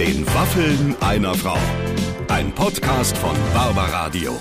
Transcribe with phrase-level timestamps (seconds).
[0.00, 1.58] den Waffeln einer Frau.
[2.28, 4.40] Ein Podcast von Barbaradio.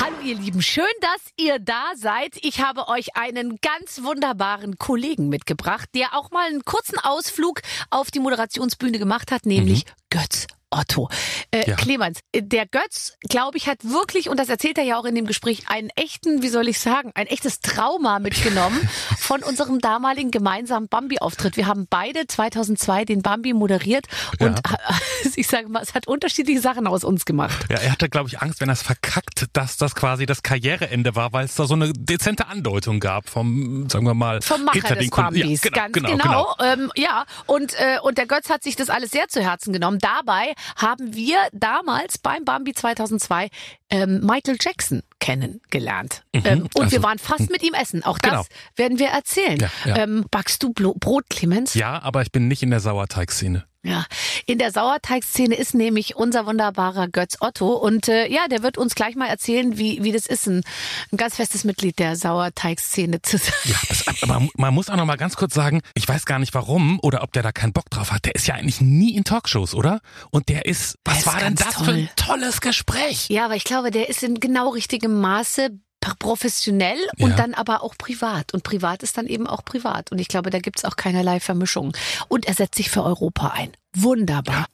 [0.00, 2.36] Hallo ihr Lieben, schön, dass ihr da seid.
[2.42, 7.60] Ich habe euch einen ganz wunderbaren Kollegen mitgebracht, der auch mal einen kurzen Ausflug
[7.90, 11.08] auf die Moderationsbühne gemacht hat, nämlich Götz Otto.
[11.50, 11.76] Äh, Ja.
[11.76, 15.26] Clemens, der Götz, glaube ich, hat wirklich, und das erzählt er ja auch in dem
[15.26, 18.78] Gespräch, einen echten, wie soll ich sagen, ein echtes Trauma mitgenommen
[19.18, 21.56] von unserem damaligen gemeinsamen Bambi-Auftritt.
[21.56, 24.06] Wir haben beide 2002 den Bambi moderiert
[24.38, 24.60] und
[25.36, 27.66] ich sage mal, es hat unterschiedliche Sachen aus uns gemacht.
[27.70, 31.14] Ja, er hatte, glaube ich, Angst, wenn er es verkackt, dass das quasi das Karriereende
[31.16, 34.74] war, weil es da so eine dezente Andeutung gab vom, sagen wir mal, Vom Macher
[34.74, 35.10] hinter des den.
[35.10, 36.54] Bambis, Ja, ganz genau.
[36.62, 39.98] Ähm, ja, und, äh, und der Götz hat sich das alles sehr zu Herzen genommen.
[39.98, 43.48] Dabei haben wir damals beim Bambi 2002
[43.90, 46.24] ähm, Michael Jackson kennengelernt.
[46.32, 48.02] ähm, und also, wir waren fast mit ihm essen.
[48.04, 48.44] Auch das genau.
[48.76, 49.58] werden wir erzählen.
[49.58, 49.96] Ja, ja.
[49.98, 51.74] Ähm, backst du Blo Brot, Clemens?
[51.74, 53.64] Ja, aber ich bin nicht in der Sauerteigszene.
[53.86, 54.04] Ja,
[54.46, 58.96] in der Sauerteigszene ist nämlich unser wunderbarer Götz Otto und äh, ja, der wird uns
[58.96, 60.64] gleich mal erzählen, wie, wie das ist, ein,
[61.12, 63.54] ein ganz festes Mitglied der Sauerteigszene zu sein.
[63.64, 66.52] Ja, das, aber man muss auch noch mal ganz kurz sagen, ich weiß gar nicht
[66.54, 68.24] warum oder ob der da keinen Bock drauf hat.
[68.24, 70.00] Der ist ja eigentlich nie in Talkshows, oder?
[70.30, 72.38] Und der ist, was ist war denn das für ein toll.
[72.38, 73.28] tolles Gespräch?
[73.28, 75.70] Ja, aber ich glaube, der ist in genau richtigem Maße
[76.14, 77.36] professionell und Ja.
[77.36, 78.54] dann aber auch privat.
[78.54, 80.12] Und privat ist dann eben auch privat.
[80.12, 81.96] Und ich glaube, da gibt's auch keinerlei Vermischung.
[82.28, 83.72] Und er setzt sich für Europa ein.
[83.94, 84.66] Wunderbar.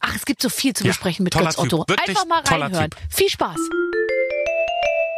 [0.00, 1.84] Ach, es gibt so viel zu Ja, besprechen mit toller Götz Otto.
[2.06, 2.90] Einfach mal reinhören.
[2.90, 3.00] Typ.
[3.10, 3.58] Viel Spaß.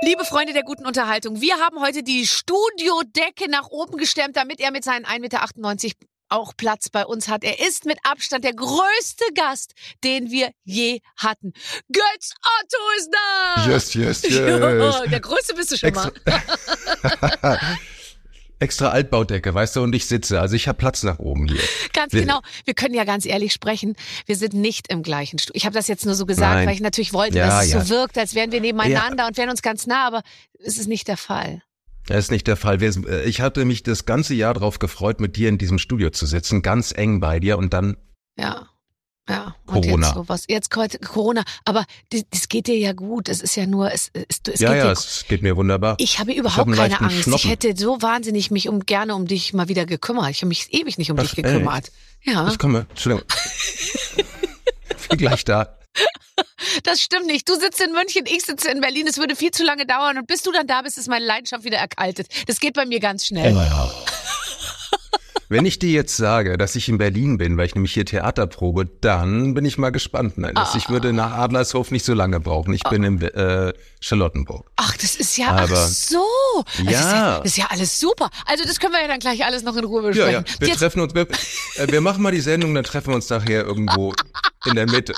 [0.03, 4.71] Liebe Freunde der guten Unterhaltung, wir haben heute die Studiodecke nach oben gestemmt, damit er
[4.71, 5.43] mit seinen 1,98 Meter
[6.29, 7.45] auch Platz bei uns hat.
[7.45, 9.73] Er ist mit Abstand der größte Gast,
[10.05, 11.53] den wir je hatten.
[11.93, 13.67] Götz Otto ist da!
[13.71, 14.35] Yes, yes, yes.
[14.39, 16.13] Ja, der größte bist du schon mal.
[16.25, 17.59] Extra,
[18.61, 20.41] extra Altbaudecke, weißt du, und ich sitze.
[20.41, 21.61] Also ich habe Platz nach oben hier.
[21.93, 22.41] Ganz Wir- genau.
[22.65, 23.95] Wir können ja ganz ehrlich sprechen.
[24.27, 25.57] Wir sind nicht im gleichen Stuhl.
[25.57, 26.67] Ich habe das jetzt nur so gesagt, Nein.
[26.67, 27.81] weil ich natürlich wollte, Ja, dass es ja.
[27.83, 30.23] so wirkt, als wären wir nebeneinander und wären uns ganz nah, aber
[30.59, 31.63] es ist nicht der Fall.
[32.09, 32.83] Das ist nicht der Fall.
[32.83, 36.25] Äh, Ich hatte mich das ganze Jahr darauf gefreut, mit dir in diesem Studio zu
[36.27, 37.97] sitzen, ganz eng bei dir und dann
[38.37, 38.69] Ja.
[39.31, 40.07] Ja, und Corona.
[40.07, 40.45] jetzt sowas.
[40.49, 43.29] Jetzt Corona, aber das, das geht dir ja gut.
[43.29, 45.97] Es ist ja nur, es, es, es ja, geht ja, dir es geht mir wunderbar.
[45.99, 47.17] Ich habe hab überhaupt einen keine leichten Angst.
[47.19, 47.51] Ich Schnoppen.
[47.51, 50.31] hätte so wahnsinnig mich um gerne um dich mal wieder gekümmert.
[50.31, 51.93] Ich habe mich ewig nicht um Ach, dich gekümmert.
[52.25, 53.29] Ja, Ich komme, Entschuldigung.
[55.01, 55.78] Ich bin gleich da.
[56.85, 57.49] Das stimmt nicht.
[57.49, 59.07] Du sitzt in München, ich sitze in Berlin.
[59.07, 61.65] Es würde viel zu lange dauern und bis du dann da bist, ist meine Leidenschaft
[61.65, 62.29] wieder erkaltet.
[62.47, 63.53] Das geht bei mir ganz schnell.
[65.51, 68.47] Wenn ich dir jetzt sage, dass ich in Berlin bin, weil ich nämlich hier Theater
[68.47, 70.37] probe, dann bin ich mal gespannt.
[70.37, 72.75] Nein, das, ich würde nach Adlershof nicht so lange brauchen.
[72.75, 74.71] Ich bin in äh, Charlottenburg.
[74.77, 76.23] Ach, das ist ja, Aber- ach so.
[76.65, 77.39] Das Ist ja, Ja.
[77.39, 78.29] das ist ja alles super.
[78.47, 80.45] Also das können wir ja dann gleich alles noch in Ruhe Ja, besprechen.
[80.47, 80.61] ja.
[80.61, 81.23] Wir Jetzt, treffen uns, wir,
[81.77, 84.13] äh, wir machen mal die Sendung, dann treffen wir uns nachher irgendwo
[84.67, 85.15] in der Mitte.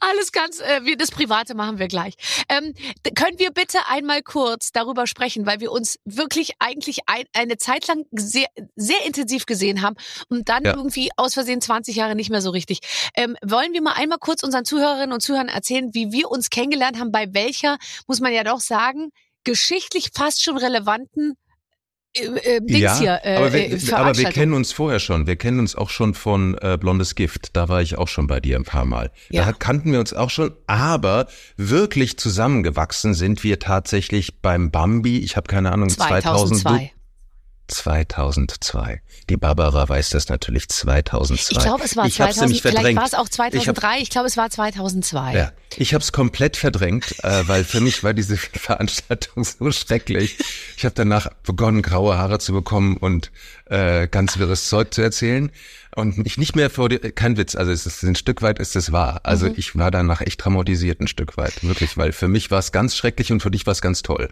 [0.00, 2.14] Alles ganz, äh, wir, das Private machen wir gleich.
[2.48, 2.74] Ähm,
[3.14, 7.86] können wir bitte einmal kurz darüber sprechen, weil wir uns wirklich eigentlich ein, eine Zeit
[7.88, 8.46] lang sehr,
[8.76, 9.96] sehr intensiv gesehen haben
[10.28, 10.74] und dann Ja.
[10.74, 12.80] irgendwie aus Versehen 20 Jahre nicht mehr so richtig.
[13.14, 16.98] Ähm, wollen wir mal einmal kurz unseren Zuhörerinnen und Zuhörern erzählen, wie wir uns kennengelernt
[16.98, 19.10] haben, bei welcher, muss man ja doch sagen,
[19.44, 21.34] geschichtlich fast schon relevanten
[22.14, 25.26] äh, äh, Dings ja, hier, äh, aber, äh, wir, aber wir kennen uns vorher schon.
[25.26, 27.56] Wir kennen uns auch schon von äh, Blondes Gift.
[27.56, 29.10] Da war ich auch schon bei dir ein paar Mal.
[29.30, 29.46] Ja.
[29.46, 35.18] Da kannten wir uns auch schon, aber wirklich zusammengewachsen sind wir tatsächlich beim Bambi.
[35.18, 36.92] Ich habe keine Ahnung, 2000,
[37.72, 38.52] 2002.
[38.52, 39.02] 2002.
[39.30, 41.52] Die Barbara weiß das natürlich 2002.
[41.56, 42.98] Ich glaube, es war ich hab's 2000, nämlich vielleicht verdrängt.
[42.98, 43.38] war es auch Ich
[43.68, 45.34] hab- 2003, ich, glaube, es war 2002.
[45.34, 48.36] Ja, ich habe es komplett verdrängt, äh, weil für mich war diese
[48.82, 50.38] Veranstaltung so schrecklich.
[50.76, 53.30] Ich habe danach begonnen, graue Haare zu bekommen und
[53.66, 55.50] äh, ganz wirres Zeug zu erzählen
[55.94, 58.76] und mich nicht mehr vor dir, kein Witz, also es ist ein Stück weit ist
[58.76, 59.20] es wahr.
[59.24, 59.54] Also Mhm.
[59.56, 62.96] ich war danach echt traumatisiert ein Stück weit, wirklich, weil für mich war es ganz
[62.96, 64.30] schrecklich und für dich war es ganz toll.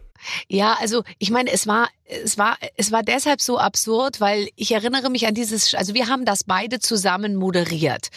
[0.49, 4.73] Ja, also ich meine, es war, es war, es war deshalb so absurd, weil ich
[4.73, 8.09] erinnere mich an dieses, also wir haben das beide zusammen moderiert.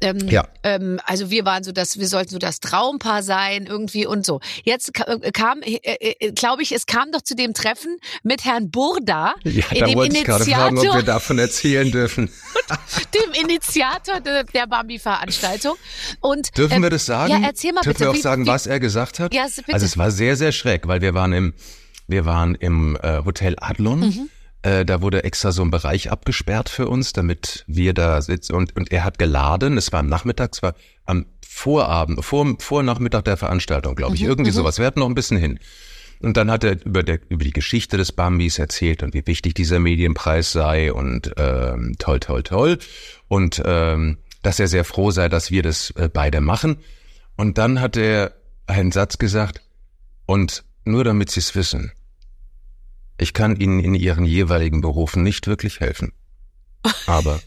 [0.00, 0.48] Ähm, Ja.
[0.62, 4.40] Ähm, also wir waren so das, wir sollten so das Traumpaar sein irgendwie und so.
[4.64, 8.70] Jetzt äh, kam, äh, äh, glaube ich, es kam doch zu dem Treffen mit Herrn
[8.70, 12.30] Burda, Ja, äh, da dem wollte ich gerade fragen, ob wir Initiator, davon erzählen dürfen.
[13.14, 15.76] dem Initiator der, der Bambi-Veranstaltung.
[16.20, 17.32] Und Dürfen ähm, wir das sagen?
[17.32, 18.12] Ja, erzähl mal Dürfen bitte.
[18.12, 19.34] wir auch sagen, wie, was er gesagt hat?
[19.34, 19.72] Ja, bitte.
[19.72, 21.54] Also es war sehr, sehr schräg, weil wir waren im,
[22.12, 24.00] wir waren im äh, Hotel Adlon.
[24.00, 24.28] Mhm.
[24.62, 28.54] Äh, da wurde extra so ein Bereich abgesperrt für uns, damit wir da sitzen.
[28.54, 29.76] Und, und er hat geladen.
[29.76, 30.74] Es war am Nachmittag, es war
[31.04, 34.22] am Vorabend, vor, vor Nachmittag der Veranstaltung, glaube Mhm, ich.
[34.22, 34.78] Irgendwie sowas.
[34.78, 35.58] Wir hatten noch ein bisschen hin.
[36.20, 39.54] Und dann hat er über, der, über die Geschichte des Bambis erzählt und wie wichtig
[39.54, 42.78] dieser Medienpreis sei und ähm, toll, toll, toll.
[43.26, 46.76] Und ähm, dass er sehr froh sei, dass wir das äh, beide machen.
[47.36, 48.32] Und dann hat er
[48.68, 49.62] einen Satz gesagt,
[50.26, 51.92] und nur damit Sie es wissen,
[53.22, 56.12] ich kann Ihnen in Ihren jeweiligen Berufen nicht wirklich helfen.
[57.06, 57.40] Aber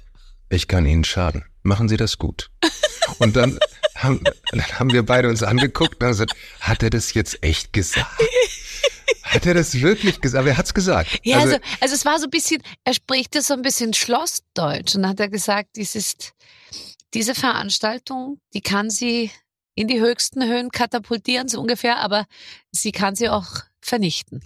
[0.50, 1.44] ich kann Ihnen schaden.
[1.63, 2.50] Machen Sie das gut.
[3.19, 3.60] Und dann
[3.95, 7.74] haben, dann haben wir beide uns angeguckt und haben gesagt, hat er das jetzt echt
[7.74, 8.07] gesagt?
[9.24, 10.39] Hat er das wirklich gesagt?
[10.39, 11.19] Aber er hat's gesagt.
[11.24, 14.95] Ja, also, also es war so ein bisschen, er spricht das so ein bisschen Schlossdeutsch
[14.95, 16.31] und hat er gesagt, dies ist,
[17.13, 19.31] diese Veranstaltung, die kann sie
[19.75, 22.25] in die höchsten Höhen katapultieren, so ungefähr, aber
[22.72, 23.48] sie kann sie auch
[23.81, 24.42] vernichten.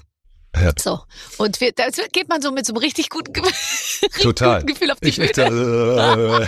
[0.56, 0.72] Ja.
[0.80, 1.00] So.
[1.38, 3.44] Und wir, da geht man so mit so einem richtig guten, Ge
[4.22, 4.62] Total.
[4.62, 5.30] guten Gefühl auf die Ich Bühne.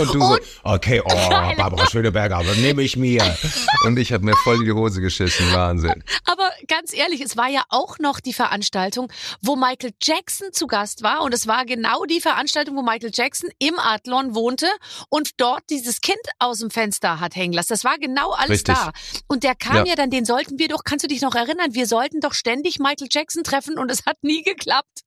[0.00, 3.36] und du so, Und- okay, oh, Barbara Schöneberger, aber nehme ich mir.
[3.84, 6.04] Und ich habe mir voll in die Hose geschissen, Wahnsinn.
[6.24, 9.10] Aber ganz ehrlich, es war ja auch noch die Veranstaltung,
[9.40, 11.22] wo Michael Jackson zu Gast war.
[11.22, 14.66] Und es war genau die Veranstaltung, wo Michael Jackson im Adlon wohnte
[15.08, 17.70] und dort dieses Kind aus dem Fenster hat hängen lassen.
[17.70, 18.74] Das war genau alles Richtig.
[18.76, 18.92] da.
[19.26, 19.84] Und der kam Ja.
[19.84, 19.94] ja.
[19.96, 23.08] dann, den sollten wir doch, kannst du dich noch erinnern, wir sollten doch ständig Michael
[23.10, 25.02] Jackson treffen und es hat nie geklappt.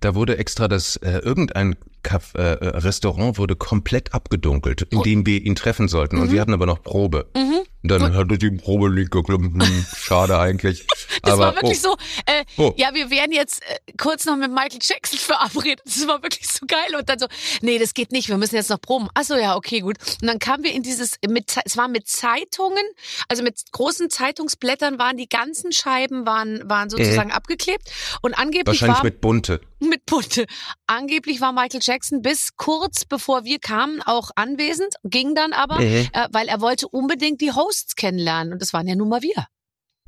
[0.00, 5.26] Da wurde extra das, äh, irgendein Caf äh, äh, Restaurant wurde komplett abgedunkelt, in dem
[5.26, 6.18] wir ihn treffen sollten.
[6.18, 7.28] Und wir hatten aber noch Probe.
[7.36, 7.60] Mhm.
[7.84, 9.44] Dann hatte die Probe nicht geklappt.
[9.44, 10.86] Hm, schade eigentlich.
[11.22, 11.96] Das aber, war wirklich oh, so,
[12.26, 12.72] äh, Oh.
[12.76, 15.80] ja, wir wären jetzt äh, kurz noch mit Michael Jackson verabredet.
[15.84, 16.94] Das war wirklich so geil.
[16.96, 17.26] Und dann so,
[17.60, 19.08] nee, das geht nicht, wir müssen jetzt noch proben.
[19.14, 19.96] Ach so, ja, okay, gut.
[20.22, 22.84] Und dann kamen wir in dieses, mit, es war mit Zeitungen,
[23.26, 27.90] also mit großen Zeitungsblättern waren die ganzen Scheiben, waren, waren sozusagen abgeklebt.
[28.22, 28.66] Und angeblich Äh.
[28.68, 29.60] wahrscheinlich war, mit Bunte.
[29.80, 30.46] mit Bunte.
[30.86, 36.08] Angeblich war Michael Jackson bis kurz bevor wir kamen auch anwesend, ging dann aber, Mhm.
[36.12, 38.52] äh, weil er wollte unbedingt die Hosts kennenlernen.
[38.52, 39.46] Und das waren ja nun mal wir.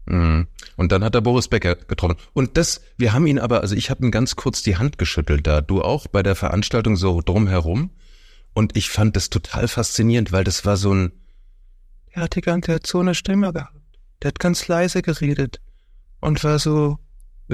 [0.07, 0.47] Mhm.
[0.77, 2.17] Und dann hat er Boris Becker getroffen.
[2.33, 5.47] Und das, wir haben ihn aber, also ich habe ihm ganz kurz die Hand geschüttelt
[5.47, 7.91] da, du auch bei der Veranstaltung so drumherum.
[8.53, 11.13] Und ich fand das total faszinierend, weil das war so ein,
[12.15, 13.77] der hat die ganze Zeit so eine Stimme gehabt.
[14.23, 15.61] Der hat ganz leise geredet
[16.21, 16.99] und war so,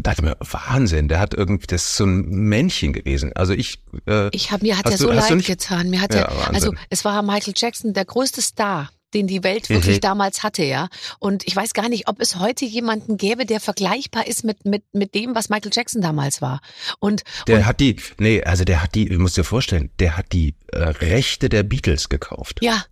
[0.02, 3.32] dachte ich mir, Wahnsinn, der hat irgendwie, das ist so ein Männchen gewesen.
[3.34, 5.90] Also ich, äh, Ich hab, mir hat er du- so leid getan.
[5.90, 6.54] Mir hat Ja, Wahnsinn.
[6.54, 10.00] also es war Michael Jackson, der größte Star, den die Welt wirklich Mhm.
[10.00, 10.88] damals hatte, ja.
[11.20, 14.82] Und ich weiß gar nicht, ob es heute jemanden gäbe, der vergleichbar ist mit mit
[14.92, 16.60] mit dem, was Michael Jackson damals war.
[16.98, 20.16] Und der und, hat die, nee, also der hat die, du musst dir vorstellen, der
[20.16, 22.58] hat die äh, Rechte der Beatles gekauft.
[22.62, 22.84] ja.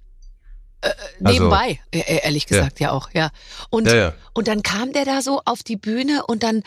[0.84, 0.90] Äh,
[1.24, 3.30] Also- nebenbei, äh, äh, ehrlich gesagt, ja, auch, ja.
[3.70, 4.14] Und, Ja, ja.
[4.34, 6.62] und dann kam der da so auf die Bühne und dann, äh,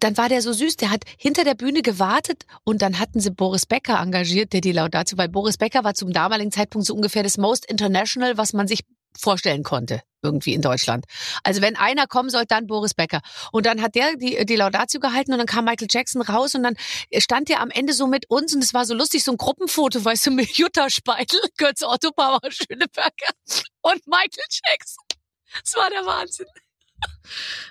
[0.00, 3.30] dann war der so süß, der hat hinter der Bühne gewartet und dann hatten sie
[3.30, 7.22] Boris Becker engagiert, der die Laudatio, weil Boris Becker war zum damaligen Zeitpunkt so ungefähr
[7.24, 8.80] das Most International, was man sich
[9.18, 11.04] vorstellen konnte, irgendwie in Deutschland.
[11.42, 13.20] Also wenn einer kommen soll, dann Boris Becker.
[13.52, 16.62] Und dann hat der die, die Laudatio gehalten und dann kam Michael Jackson raus und
[16.62, 16.74] dann
[17.18, 20.04] stand der am Ende so mit uns und es war so lustig, so ein Gruppenfoto,
[20.04, 23.32] weißt du, mit Jutta Speitel, Götz Otto, Barbara Schöneberger
[23.82, 25.04] und Michael Jackson.
[25.62, 26.46] Das war der Wahnsinn.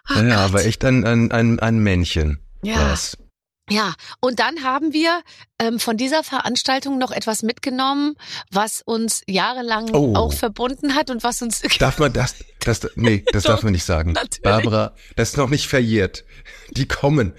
[0.05, 0.33] Ach Ja, Gott.
[0.37, 2.39] aber echt ein, ein, ein, ein Männchen.
[2.63, 2.75] Ja.
[2.77, 3.17] war's.
[3.69, 5.21] Ja, und dann haben wir
[5.59, 8.15] ähm, von dieser Veranstaltung noch etwas mitgenommen,
[8.49, 10.15] was uns jahrelang Oh.
[10.15, 13.83] auch verbunden hat und was uns Darf man das, das, nee, das darf man nicht
[13.85, 14.13] sagen.
[14.13, 14.41] natürlich.
[14.41, 16.23] Barbara, das ist noch nicht verjährt.
[16.71, 17.33] Die kommen.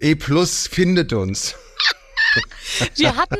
[0.00, 1.54] E Plus findet uns.
[2.96, 3.38] Wir hatten,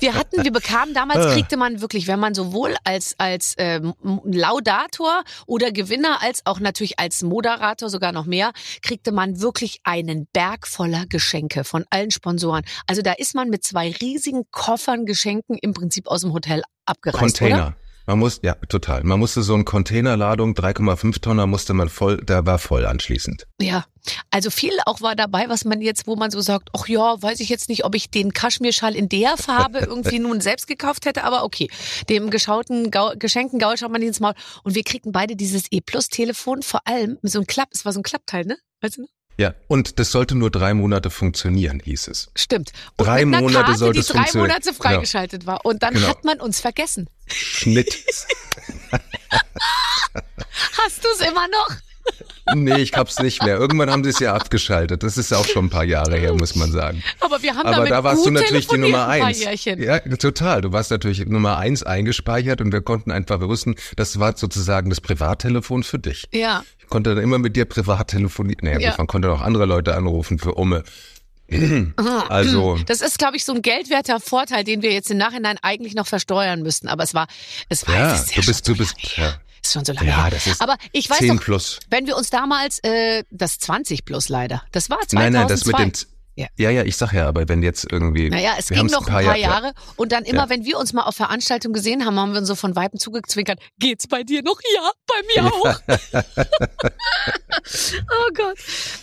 [0.00, 1.00] wir hatten, wir bekamen Ah.
[1.06, 3.94] damals kriegte man wirklich, wenn man sowohl als als ähm,
[4.24, 10.26] Laudator oder Gewinner als auch natürlich als Moderator sogar noch mehr, kriegte man wirklich einen
[10.32, 12.64] Berg voller Geschenke von allen Sponsoren.
[12.86, 17.38] Also da ist man mit zwei riesigen Koffern Geschenken im Prinzip aus dem Hotel abgereist,
[17.38, 17.56] Container.
[17.56, 17.76] oder?
[18.06, 19.02] Man muss, ja, total.
[19.02, 23.48] Man musste so eine Containerladung, 3,5 Tonner musste man voll, da war voll anschließend.
[23.60, 23.84] Ja,
[24.30, 27.40] also viel auch war dabei, was man jetzt, wo man so sagt, ach ja, weiß
[27.40, 31.24] ich jetzt nicht, ob ich den Kaschmirschal in der Farbe irgendwie nun selbst gekauft hätte,
[31.24, 31.68] aber okay.
[32.08, 34.34] Dem geschauten, Gau geschenkten Gaul schaut man nicht ins Maul.
[34.62, 38.00] Und wir kriegten beide dieses E-Plus-Telefon, vor allem mit so einem Klapp, es war so
[38.00, 38.56] ein Klappteil, ne?
[38.80, 39.15] Weißt du noch?
[39.38, 42.30] Ja, und das sollte nur drei Monate funktionieren, hieß es.
[42.34, 42.72] Stimmt.
[42.96, 44.48] Und Drei Monate Karte, sollte die es drei funktionieren.
[44.48, 45.64] Monate freigeschaltet war.
[45.66, 46.08] Und dann Genau.
[46.08, 47.08] hat man uns vergessen.
[47.26, 48.04] Schnitt.
[50.78, 51.68] Hast du es immer noch?
[52.54, 53.56] Nee, ich hab's nicht mehr.
[53.56, 55.02] Irgendwann haben sie es ja abgeschaltet.
[55.02, 57.02] Das ist auch schon ein paar Jahre her, muss man sagen.
[57.20, 59.44] Aber wir haben Aber da warst du natürlich die Nummer eins.
[59.64, 60.60] Ja, total.
[60.62, 64.90] Du warst natürlich Nummer eins eingespeichert und wir konnten einfach, wir wussten, das war sozusagen
[64.90, 66.26] das Privattelefon für dich.
[66.32, 66.62] ja.
[66.78, 68.60] Ich konnte dann immer mit dir privat telefonieren.
[68.62, 68.94] Naja, Ja.
[68.96, 70.84] man konnte auch andere Leute anrufen für Umme.
[72.28, 75.94] Also, Das ist, glaube ich, so ein geldwerter Vorteil, den wir jetzt im Nachhinein eigentlich
[75.94, 76.88] noch versteuern müssten.
[76.88, 77.26] Aber es war,
[77.68, 79.34] es war, ja, es ist ja du bist, du bist, ja.
[79.66, 80.30] Ist schon so lange Ja, her.
[80.30, 81.78] das ist Aber ich weiß 10 doch, plus.
[81.90, 85.18] wenn wir uns damals, äh, das 20 plus leider, das war 2002.
[85.22, 85.92] Nein, nein, das mit dem.
[86.38, 86.48] Ja.
[86.58, 86.68] Ja.
[86.68, 88.28] ja, ich sag ja, aber wenn jetzt irgendwie.
[88.28, 89.34] Naja, es ging noch ein paar, ja.
[89.36, 90.50] Jahre und dann immer, Ja.
[90.50, 93.58] wenn wir uns mal auf Veranstaltungen gesehen haben, haben wir uns so von Weiben zugezwinkert.
[93.78, 94.60] Geht's bei dir noch?
[94.74, 95.80] Ja, bei mir auch.
[98.10, 98.58] oh Gott.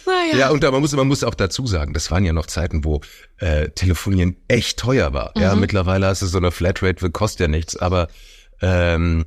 [0.06, 0.38] Naja.
[0.38, 3.02] Ja, und man muss, man muss auch dazu sagen, das waren ja noch Zeiten, wo
[3.38, 5.32] äh, Telefonieren echt teuer war.
[5.36, 5.62] Ja, Mhm.
[5.62, 8.10] mittlerweile hast du so eine Flatrate, kostet ja nichts, aber
[8.62, 9.26] ähm,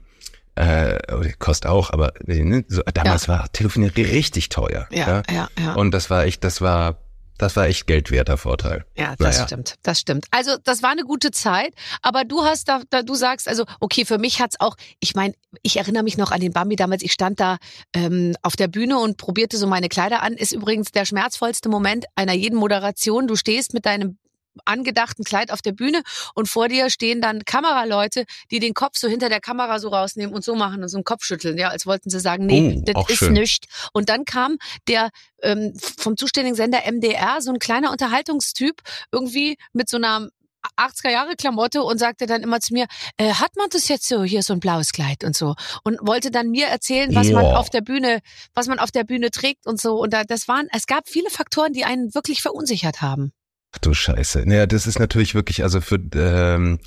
[0.56, 4.88] äh, kostet auch, aber ne, so, damals war Telefonieren richtig teuer.
[4.90, 5.74] ja, ja, ja.
[5.74, 6.98] Und das war echt, das war,
[7.38, 8.86] das war echt geldwerter Vorteil.
[8.96, 9.46] Ja, das Naja.
[9.46, 10.26] stimmt, das stimmt.
[10.30, 14.06] Also das war eine gute Zeit, aber du hast da, da du sagst, also okay,
[14.06, 17.12] für mich hat's auch, ich meine, ich erinnere mich noch an den Bambi damals, ich
[17.12, 17.58] stand da
[17.94, 22.06] ähm, auf der Bühne und probierte so meine Kleider an, ist übrigens der schmerzvollste Moment
[22.14, 23.26] einer jeden Moderation.
[23.26, 24.16] Du stehst mit deinem
[24.64, 26.02] angedachten Kleid auf der Bühne
[26.34, 30.34] und vor dir stehen dann Kameraleute, die den Kopf so hinter der Kamera so rausnehmen
[30.34, 32.92] und so machen und so einen Kopf schütteln, ja, als wollten sie sagen, nee, Oh,
[32.92, 33.32] das ist schön.
[33.32, 33.66] nicht.
[33.92, 34.58] Und dann kam
[34.88, 35.10] der
[35.42, 38.80] ähm, vom zuständigen Sender MDR, so ein kleiner Unterhaltungstyp,
[39.12, 40.28] irgendwie mit so einer
[40.76, 42.86] 80er Jahre Klamotte und sagte dann immer zu mir,
[43.18, 46.32] äh, hat man das jetzt so hier so ein blaues Kleid und so und wollte
[46.32, 47.52] dann mir erzählen, was man Ja.
[47.56, 48.18] auf der Bühne,
[48.52, 51.30] was man auf der Bühne trägt und so und da, das waren, es gab viele
[51.30, 53.32] Faktoren, die einen wirklich verunsichert haben.
[53.76, 54.44] Ach du Scheiße.
[54.46, 56.78] Naja, das ist natürlich wirklich, also für ähm,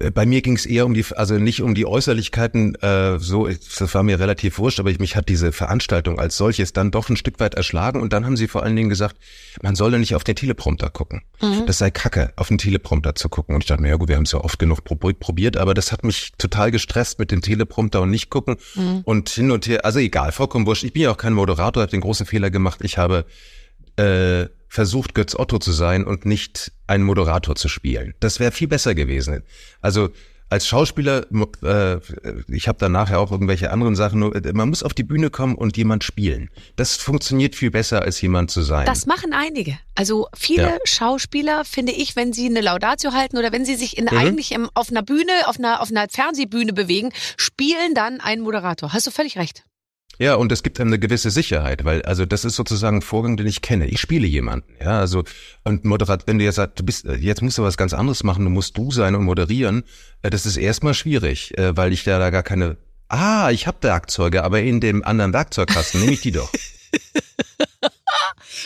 [0.00, 3.46] äh, bei mir ging es eher um die, also nicht um die Äußerlichkeiten, äh, so,
[3.46, 7.08] das war mir relativ wurscht, aber ich, mich hat diese Veranstaltung als solches dann doch
[7.10, 9.16] ein Stück weit erschlagen und dann haben sie vor allen Dingen gesagt,
[9.62, 11.22] man solle nicht auf den Teleprompter gucken.
[11.40, 11.66] Mhm.
[11.66, 13.54] Das sei kacke, auf den Teleprompter zu gucken.
[13.54, 15.74] Und ich dachte mir, ja gut, wir haben es ja oft genug prob- probiert, aber
[15.74, 19.02] das hat mich total gestresst mit dem Teleprompter und nicht gucken Mhm.
[19.04, 20.82] und hin und her, also egal, vollkommen wurscht.
[20.82, 22.80] Ich bin ja auch kein Moderator, habe den großen Fehler gemacht.
[22.82, 23.26] Ich habe
[23.96, 28.14] äh, versucht, Götz Otto zu sein und nicht einen Moderator zu spielen.
[28.20, 29.42] Das wäre viel besser gewesen.
[29.80, 30.10] Also
[30.50, 31.26] als Schauspieler,
[31.62, 31.98] äh,
[32.48, 35.28] ich habe dann nachher auch irgendwelche anderen Sachen, nur, äh, man muss auf die Bühne
[35.28, 36.48] kommen und jemand spielen.
[36.76, 38.86] Das funktioniert viel besser, als jemand zu sein.
[38.86, 39.78] Das machen einige.
[39.94, 40.78] Also viele Ja.
[40.84, 44.16] Schauspieler, finde ich, wenn sie eine Laudatio halten oder wenn sie sich in Mhm.
[44.16, 48.94] eigentlich im, auf einer Bühne, auf einer, auf einer Fernsehbühne bewegen, spielen dann einen Moderator.
[48.94, 49.64] Hast du völlig recht.
[50.18, 53.36] Ja, und es gibt einem eine gewisse Sicherheit, weil also das ist sozusagen ein Vorgang,
[53.36, 53.86] den ich kenne.
[53.86, 55.22] Ich spiele jemanden, ja, also
[55.64, 58.24] und moderat, wenn du jetzt sagst, du bist äh, jetzt musst du was ganz anderes
[58.24, 59.84] machen, du musst du sein und moderieren,
[60.22, 62.76] äh, das ist erstmal schwierig, äh, weil ich da, da gar keine
[63.08, 66.52] Ah, ich habe Werkzeuge, aber in dem anderen Werkzeugkasten nehme ich die doch.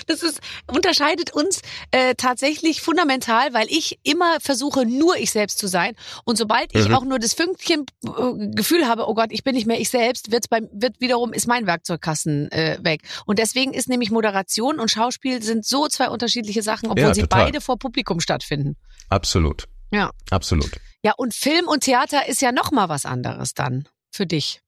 [0.07, 5.67] Das ist, unterscheidet uns äh, tatsächlich fundamental, weil ich immer versuche, nur ich selbst zu
[5.67, 5.95] sein.
[6.25, 6.95] Und sobald ich Mhm.
[6.95, 10.33] auch nur das Fünkchen äh, Gefühl habe, oh Gott, ich bin nicht mehr ich selbst,
[10.33, 13.03] wird's beim, wird wiederum ist mein Werkzeugkasten äh, weg.
[13.27, 17.23] Und deswegen ist nämlich Moderation und Schauspiel sind so zwei unterschiedliche Sachen, obwohl Ja, sie
[17.25, 18.77] beide vor Publikum stattfinden.
[19.09, 19.65] Absolut.
[19.93, 20.11] Ja.
[20.31, 20.71] Absolut.
[21.05, 24.62] Ja, und Film und Theater ist ja noch mal was anderes dann für dich.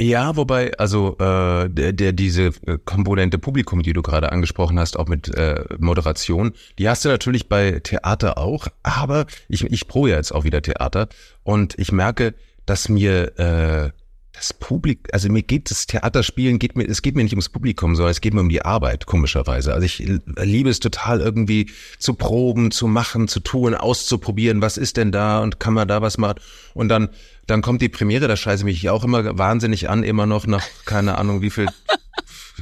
[0.00, 4.98] Ja, wobei, also äh, der, der diese äh, Komponente Publikum, die du gerade angesprochen hast,
[4.98, 10.10] auch mit äh, Moderation, die hast du natürlich bei Theater auch, aber ich, ich probe
[10.10, 11.08] ja jetzt auch wieder Theater.
[11.44, 12.34] Und ich merke,
[12.66, 13.90] dass mir äh,
[14.34, 17.94] das Publikum, also mir geht das Theaterspielen, geht mir, es geht mir nicht ums Publikum,
[17.94, 19.72] sondern es geht mir um die Arbeit, komischerweise.
[19.72, 24.96] Also ich liebe es total irgendwie zu proben, zu machen, zu tun, auszuprobieren, was ist
[24.96, 26.40] denn da und kann man da was machen
[26.74, 27.08] und dann
[27.46, 31.18] dann kommt die Premiere, da scheiße mich auch immer wahnsinnig an, immer noch nach keine
[31.18, 31.68] Ahnung wie viel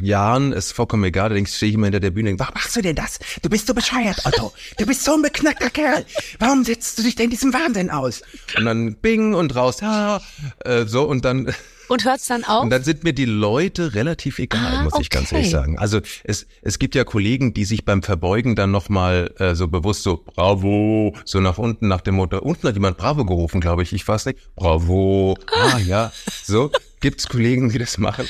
[0.01, 2.75] Jahren, ist vollkommen egal, da stehe ich immer hinter der Bühne und denke, warum machst
[2.77, 3.19] du denn das?
[3.43, 4.53] Du bist so bescheuert, Otto.
[4.79, 6.05] Du bist so ein beknackter Kerl.
[6.39, 8.23] Warum setzt du dich denn diesem Wahnsinn aus?
[8.57, 10.21] Und dann bing und raus, ja,
[10.65, 11.53] äh, so und dann
[11.89, 12.63] Und hört's dann auf?
[12.63, 15.37] und dann sind mir die Leute relativ egal, Ah, muss ich ganz okay.
[15.37, 15.79] ehrlich sagen.
[15.79, 20.03] Also es, es gibt ja Kollegen, die sich beim Verbeugen dann nochmal äh, so bewusst
[20.05, 23.93] so Bravo, so nach unten nach dem Motto, unten hat jemand Bravo gerufen, glaube ich,
[23.93, 26.13] ich weiß nicht, Bravo, ah ja,
[26.45, 26.71] so
[27.01, 28.27] gibt's Kollegen, die das machen.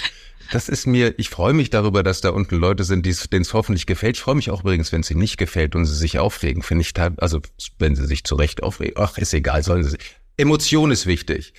[0.53, 3.87] Das ist mir, ich freue mich darüber, dass da unten Leute sind, denen es hoffentlich
[3.87, 4.19] gefällt.
[4.19, 6.83] Ich freue mich auch übrigens, wenn es ihnen nicht gefällt und sie sich aufregen, finde
[6.83, 7.41] ich, also
[7.79, 10.17] wenn sie sich zu Recht aufregen, ach, ist egal, sollen sie sich.
[10.37, 11.55] Emotion ist wichtig.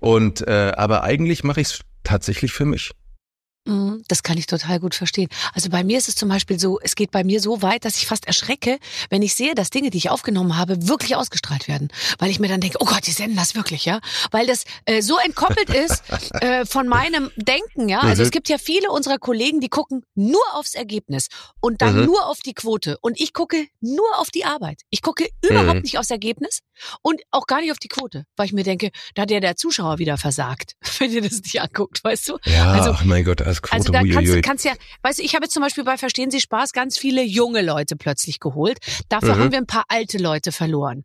[0.00, 2.92] Und äh, aber eigentlich mache ich es tatsächlich für mich.
[3.68, 5.28] Mhm, Das kann ich total gut verstehen.
[5.52, 7.96] Also bei mir ist es zum Beispiel so, es geht bei mir so weit, dass
[7.96, 8.78] ich fast erschrecke,
[9.10, 11.88] wenn ich sehe, dass Dinge, die ich aufgenommen habe, wirklich ausgestrahlt werden.
[12.18, 14.00] Weil ich mir dann denke, oh Gott, die senden das wirklich, ja?
[14.30, 16.02] Weil das äh, so entkoppelt ist
[16.40, 18.00] äh, von meinem Denken, ja?
[18.00, 18.26] Also Mhm.
[18.26, 21.28] es gibt ja viele unserer Kollegen, die gucken nur aufs Ergebnis
[21.60, 22.04] und dann Mhm.
[22.06, 22.96] nur auf die Quote.
[23.02, 24.80] Und ich gucke nur auf die Arbeit.
[24.90, 25.82] Ich gucke überhaupt Mhm.
[25.82, 26.60] nicht aufs Ergebnis
[27.02, 29.56] und auch gar nicht auf die Quote, weil ich mir denke, da hat ja der
[29.56, 32.38] Zuschauer wieder versagt, wenn ihr das nicht anguckt, weißt du?
[32.44, 35.22] Ja, Also- ach mein Gott, als Quote, Also da kannst, du kannst ja, weißt du,
[35.22, 38.78] ich habe jetzt zum Beispiel bei Verstehen Sie Spaß ganz viele junge Leute plötzlich geholt.
[39.08, 39.40] Dafür Mhm.
[39.40, 41.04] haben wir ein paar alte Leute verloren.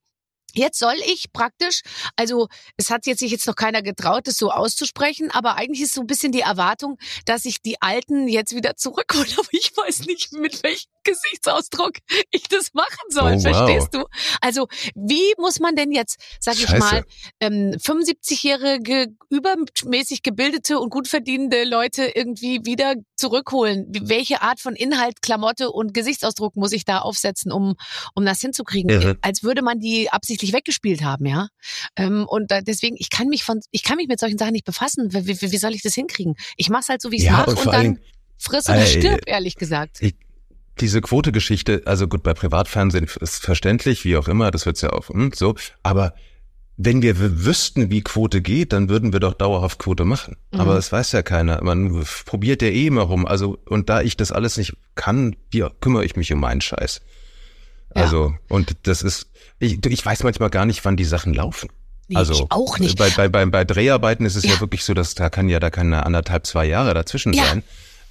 [0.53, 1.81] Jetzt soll ich praktisch,
[2.15, 5.93] also es hat jetzt sich jetzt noch keiner getraut, das so auszusprechen, aber eigentlich ist
[5.93, 9.25] so ein bisschen die Erwartung, dass ich die Alten jetzt wieder zurückhole.
[9.37, 11.97] Aber ich weiß nicht, mit welchem Gesichtsausdruck
[12.31, 13.33] ich das machen soll.
[13.33, 13.41] Oh, wow.
[13.41, 14.05] Verstehst du?
[14.41, 16.79] Also wie muss man denn jetzt, sag ich Scheiße.
[16.79, 17.03] mal,
[17.39, 23.87] ähm, 75-jährige, übermäßig gebildete und gut verdienende Leute irgendwie wieder zurückholen?
[23.89, 27.75] Welche Art von Inhalt, Klamotte und Gesichtsausdruck muss ich da aufsetzen, um,
[28.15, 28.89] um das hinzukriegen?
[28.89, 29.17] Irre.
[29.21, 31.47] Als würde man die absichtlich weggespielt haben, ja?
[31.95, 34.65] Ähm, und da, deswegen, ich kann mich von, ich kann mich mit solchen Sachen nicht
[34.65, 35.13] befassen.
[35.13, 36.35] Wie, wie, wie soll ich das hinkriegen?
[36.57, 37.99] Ich mach's halt so, wie ich es Ja, mache und und, dann
[38.37, 40.01] friss oder stirb, ehrlich gesagt.
[40.01, 40.15] Ich,
[40.79, 45.09] diese Quote-Geschichte, also gut, bei Privatfernsehen ist verständlich, wie auch immer, das wird's ja auch
[45.09, 45.55] hm, so.
[45.83, 46.13] Aber
[46.75, 50.37] wenn wir wüssten, wie Quote geht, dann würden wir doch dauerhaft Quote machen.
[50.51, 50.59] Mhm.
[50.59, 51.63] Aber das weiß ja keiner.
[51.63, 53.27] Man probiert ja eh immer rum.
[53.27, 57.01] Also, und da ich das alles nicht kann, wie, kümmere ich mich um meinen Scheiß.
[57.95, 58.03] Ja.
[58.03, 59.27] Also, und das ist,
[59.63, 61.69] ich, ich weiß manchmal gar nicht, wann die Sachen laufen.
[62.09, 62.97] Nee, also auch nicht.
[62.97, 64.51] Bei, bei, bei, bei Dreharbeiten ist es ja.
[64.55, 64.59] Ja.
[64.59, 67.45] wirklich so, dass da kann ja da keine anderthalb, zwei Jahre dazwischen Ja.
[67.45, 67.63] sein.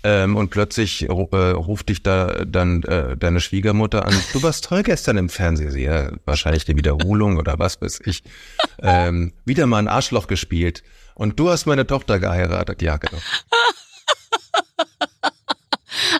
[0.04, 4.14] Ähm, und plötzlich äh, ruft dich da dann äh, deine Schwiegermutter an.
[4.32, 5.78] Du warst toll gestern im Fernsehen.
[5.78, 8.22] Ja, wahrscheinlich die Wiederholung oder was weiß ich.
[8.84, 10.82] Ähm, wieder mal ein Arschloch gespielt.
[11.14, 12.82] Und du hast meine Tochter geheiratet.
[12.82, 13.18] Ja, genau.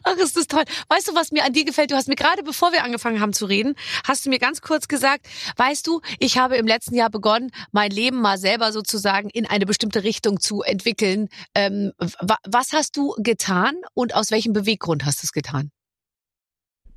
[0.05, 0.65] Ach, ist das toll.
[0.89, 1.91] Weißt du, was mir an dir gefällt?
[1.91, 4.89] Du hast mir gerade, bevor wir angefangen haben zu reden, hast du mir ganz kurz
[4.89, 9.47] gesagt, weißt du, ich habe im letzten Jahr begonnen, mein Leben mal selber sozusagen in
[9.47, 11.29] eine bestimmte Richtung zu entwickeln.
[11.55, 15.71] Ähm, wa was hast du getan und aus welchem Beweggrund hast du es getan?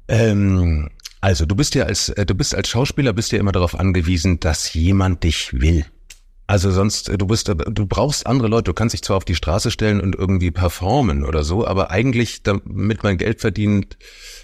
[0.08, 0.90] Ähm,
[1.22, 4.40] also du bist ja als äh, du bist als Schauspieler bist ja immer darauf angewiesen,
[4.40, 5.86] dass jemand dich will.
[6.48, 8.66] Also sonst äh, du bist äh, du brauchst andere Leute.
[8.66, 12.44] Du kannst dich zwar auf die Straße stellen und irgendwie performen oder so, aber eigentlich
[12.44, 13.98] damit man Geld verdient,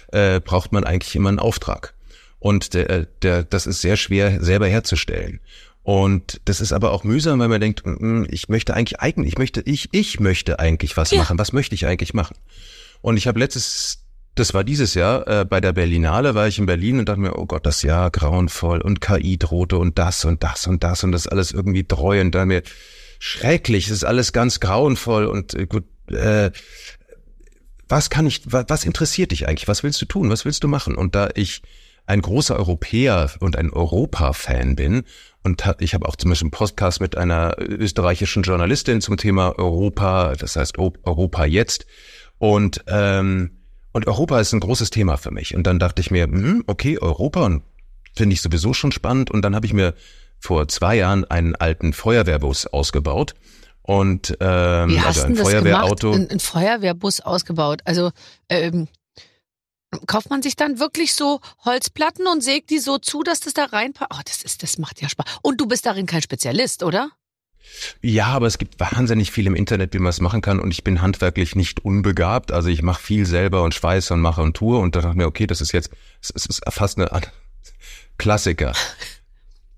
[0.08, 1.94] äh, braucht man eigentlich immer einen Auftrag.
[2.38, 5.40] Und der, äh, der das ist sehr schwer selber herzustellen.
[5.84, 7.82] Und das ist aber auch mühsam, weil man denkt,
[8.30, 11.18] ich möchte eigentlich eigentlich, ich möchte ich ich möchte eigentlich was Ja.
[11.18, 11.38] machen.
[11.38, 12.36] Was möchte ich eigentlich machen?
[13.00, 14.01] Und ich habe letztes,
[14.34, 17.38] das war dieses Jahr, äh, bei der Berlinale war ich in Berlin und dachte mir,
[17.38, 21.12] oh Gott, das Jahr grauenvoll und KI drohte und das und das und das und
[21.12, 22.62] das alles irgendwie dreu und dann mir
[23.18, 26.50] schrecklich, es ist alles ganz grauenvoll und äh, gut, äh,
[27.88, 29.68] was kann ich, was, was interessiert dich eigentlich?
[29.68, 30.30] Was willst du tun?
[30.30, 30.96] Was willst du machen?
[30.96, 31.62] Und da ich
[32.06, 35.04] ein großer Europäer und ein Europa-Fan bin
[35.42, 40.34] und ich habe auch zum Beispiel einen Podcast mit einer österreichischen Journalistin zum Thema Europa,
[40.36, 41.86] das heißt Europa jetzt
[42.38, 43.61] und ähm,
[43.92, 45.54] und Europa ist ein großes Thema für mich.
[45.54, 47.62] Und dann dachte ich mir, hm, okay, Europa und
[48.14, 49.30] finde ich sowieso schon spannend.
[49.30, 49.94] Und dann habe ich mir
[50.38, 53.34] vor zwei Jahren einen alten Feuerwehrbus ausgebaut
[53.82, 56.12] und ähm, Wie hast also ein das Feuerwehrauto.
[56.12, 57.82] Ein, ein Feuerwehrbus ausgebaut.
[57.84, 58.10] Also
[58.48, 58.88] ähm,
[60.06, 63.64] kauft man sich dann wirklich so Holzplatten und sägt die so zu, dass das da
[63.64, 64.10] reinpasst?
[64.14, 65.26] Oh, das ist, das macht ja Spaß.
[65.42, 67.10] Und du bist darin kein Spezialist, oder?
[68.00, 70.60] Ja, aber es gibt wahnsinnig viel im Internet, wie man es machen kann.
[70.60, 72.52] Und ich bin handwerklich nicht unbegabt.
[72.52, 74.78] Also ich mache viel selber und schweiße und mache und tue.
[74.78, 77.32] Und da dachte ich mir, okay, das ist jetzt, es ist fast eine Art
[78.18, 78.72] Klassiker.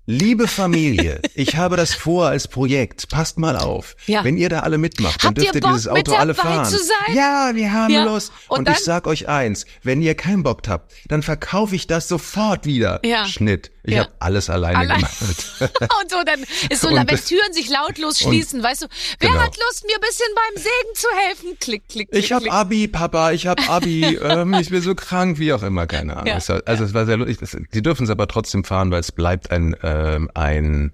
[0.07, 3.09] Liebe Familie, ich habe das vor als Projekt.
[3.09, 3.95] Passt mal auf.
[4.05, 4.23] Ja.
[4.23, 6.35] Wenn ihr da alle mitmacht, dann Habt ihr dürft ihr Bock, dieses mit Auto alle
[6.35, 6.65] fahren.
[6.65, 7.15] zu sein?
[7.15, 8.03] Ja, wir haben Ja.
[8.03, 8.31] Lust.
[8.47, 12.07] Und Und, ich sag euch eins, wenn ihr keinen Bock habt, dann verkaufe ich das
[12.07, 12.99] sofort wieder.
[13.03, 13.25] Ja.
[13.25, 13.71] Schnitt.
[13.83, 14.01] Ich Ja.
[14.01, 15.13] habe alles alleine Allein- gemacht.
[15.59, 16.39] Und so, dann
[16.69, 18.87] ist so, Und wenn Türen sich lautlos schließen, weißt du,
[19.19, 19.41] wer Genau.
[19.41, 21.57] hat Lust, mir ein bisschen beim Sägen zu helfen?
[21.59, 22.23] Klick, klick, klick.
[22.23, 22.51] Ich hab klick.
[22.53, 26.27] Abi, Papa, ich hab Abi, ähm, ich bin so krank, wie auch immer, keine Ahnung.
[26.27, 26.47] Ja.
[26.47, 27.37] War- Also es war sehr lustig.
[27.71, 30.91] Sie dürfen es aber trotzdem fahren, weil es bleibt ein ähm, ein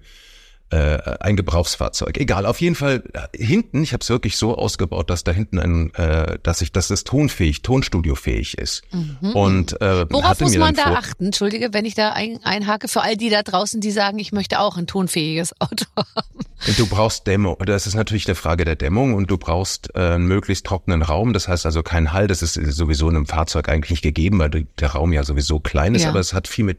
[0.72, 2.18] äh, ein Gebrauchsfahrzeug.
[2.18, 5.58] Egal, auf jeden Fall äh, hinten, ich habe es wirklich so ausgebaut, dass da hinten
[5.58, 8.82] ein, äh, dass ich, dass es tonfähig, tonstudiofähig ist.
[9.34, 10.06] Und äh, Mhm.
[10.10, 11.26] Worauf muss man da achten?
[11.26, 14.60] Entschuldige, wenn ich da ein, einhake, für all die da draußen, die sagen, ich möchte
[14.60, 16.46] auch ein tonfähiges Auto haben.
[16.78, 17.56] Du brauchst Dämmung.
[17.66, 21.34] Das ist natürlich eine Frage der Dämmung und du brauchst äh, einen möglichst trockenen Raum.
[21.34, 22.28] Das heißt also kein Hall.
[22.28, 25.94] Das ist sowieso in einem Fahrzeug eigentlich nicht gegeben, weil der Raum ja sowieso klein
[25.94, 26.04] ist.
[26.04, 26.10] Ja.
[26.10, 26.78] Aber es hat viel mit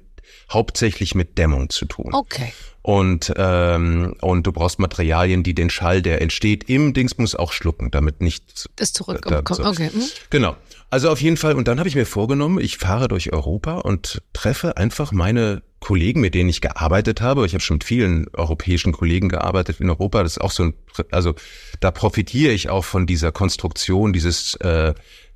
[0.51, 2.13] hauptsächlich mit Dämmung zu tun.
[2.13, 2.53] Okay.
[2.81, 7.53] Und ähm, und du brauchst Materialien, die den Schall, der entsteht, im Dings muss auch
[7.53, 9.21] schlucken, damit nicht Das zurück.
[9.25, 9.57] da- kommt.
[9.57, 9.65] so.
[9.65, 9.89] Okay.
[9.93, 10.01] Hm?
[10.29, 10.57] Genau.
[10.89, 11.55] Also auf jeden Fall.
[11.55, 16.19] Und dann habe ich mir vorgenommen, ich fahre durch Europa und treffe einfach meine Kollegen,
[16.21, 17.45] mit denen ich gearbeitet habe.
[17.45, 20.21] Ich habe schon mit vielen europäischen Kollegen gearbeitet in Europa.
[20.21, 20.73] Das ist auch so ein,
[21.09, 21.33] also
[21.79, 24.93] da profitiere ich auch von dieser Konstruktion dieses äh,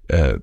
[0.10, 0.40] äh,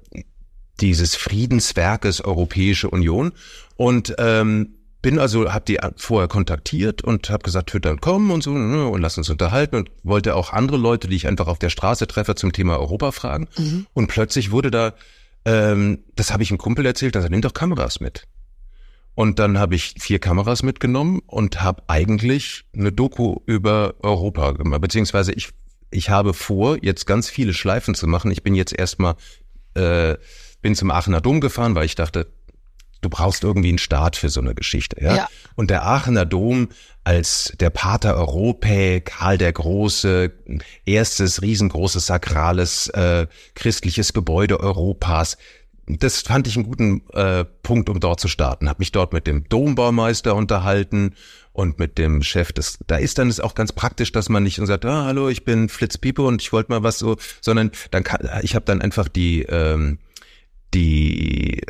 [0.80, 3.33] dieses Friedenswerkes Europäische Union
[3.76, 8.42] und ähm, bin also, habe die vorher kontaktiert und habe gesagt, wird dann kommen und
[8.42, 11.58] so ne, und lass uns unterhalten und wollte auch andere Leute, die ich einfach auf
[11.58, 13.46] der Straße treffe, zum Thema Europa fragen.
[13.92, 14.94] Und plötzlich wurde da,
[15.44, 18.26] ähm, das habe ich einem Kumpel erzählt, dass er nimmt doch Kameras mit.
[19.14, 24.80] Und dann habe ich vier Kameras mitgenommen und habe eigentlich eine Doku über Europa gemacht.
[24.80, 25.50] Beziehungsweise ich,
[25.90, 28.30] ich habe vor, jetzt ganz viele Schleifen zu machen.
[28.30, 29.16] Ich bin jetzt erstmal,
[29.74, 30.16] äh,
[30.62, 32.26] bin zum Aachener Dom gefahren, weil ich dachte,
[33.04, 35.02] du brauchst irgendwie einen Start für so eine Geschichte.
[35.02, 35.16] Ja?
[35.16, 35.28] Ja.
[35.54, 36.68] Und der Aachener Dom
[37.04, 40.32] als der Pater Europae, Karl der Große,
[40.86, 45.36] erstes riesengroßes sakrales äh, christliches Gebäude Europas.
[45.86, 48.70] Das fand ich einen guten äh, Punkt, um dort zu starten.
[48.70, 51.14] Hab mich dort mit dem Dombaumeister unterhalten
[51.52, 52.78] und mit dem Chef des.
[52.86, 55.68] Da ist dann es auch ganz praktisch, dass man nicht sagt, ah, hallo, ich bin
[55.68, 59.08] Flitz Piepe und ich wollte mal was so, sondern dann kann, ich habe dann einfach
[59.08, 59.98] die ähm,
[60.72, 61.60] die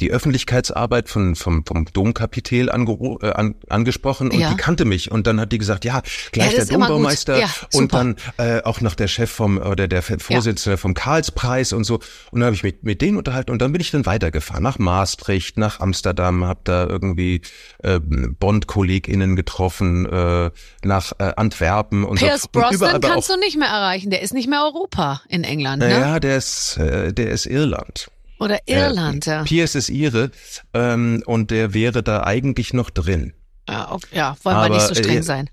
[0.00, 4.50] die Öffentlichkeitsarbeit von, vom, vom Domkapitel ange, äh, an, angesprochen und Ja.
[4.50, 6.78] die kannte mich und dann hat die gesagt, ja, Ja, gleich das der.
[6.78, 11.72] Dombaumeister Ja, und dann äh, auch noch der Chef vom oder der Vorsitzende vom Karlspreis
[11.72, 11.94] und so
[12.30, 14.78] und dann habe ich mich mit denen unterhalten und dann bin ich dann weitergefahren nach
[14.78, 17.40] Maastricht, nach Amsterdam, habe da irgendwie
[17.82, 20.50] äh, Bond-KollegInnen getroffen, äh,
[20.84, 22.48] nach äh, Antwerpen und Pierce so.
[22.52, 24.10] Überall Brosnan kannst auch, du nicht mehr erreichen.
[24.10, 25.90] Der ist nicht mehr Europa in England, ne?
[25.90, 28.08] Ja, der ist äh, der ist Irland.
[28.38, 29.42] Oder Irland, Äh, ja.
[29.44, 30.30] Pierce ist ihre
[30.74, 33.32] ähm, und der wäre da eigentlich noch drin.
[33.68, 34.06] Ja, okay.
[34.12, 35.50] ja, wollen wir Aber, nicht so streng äh, sein.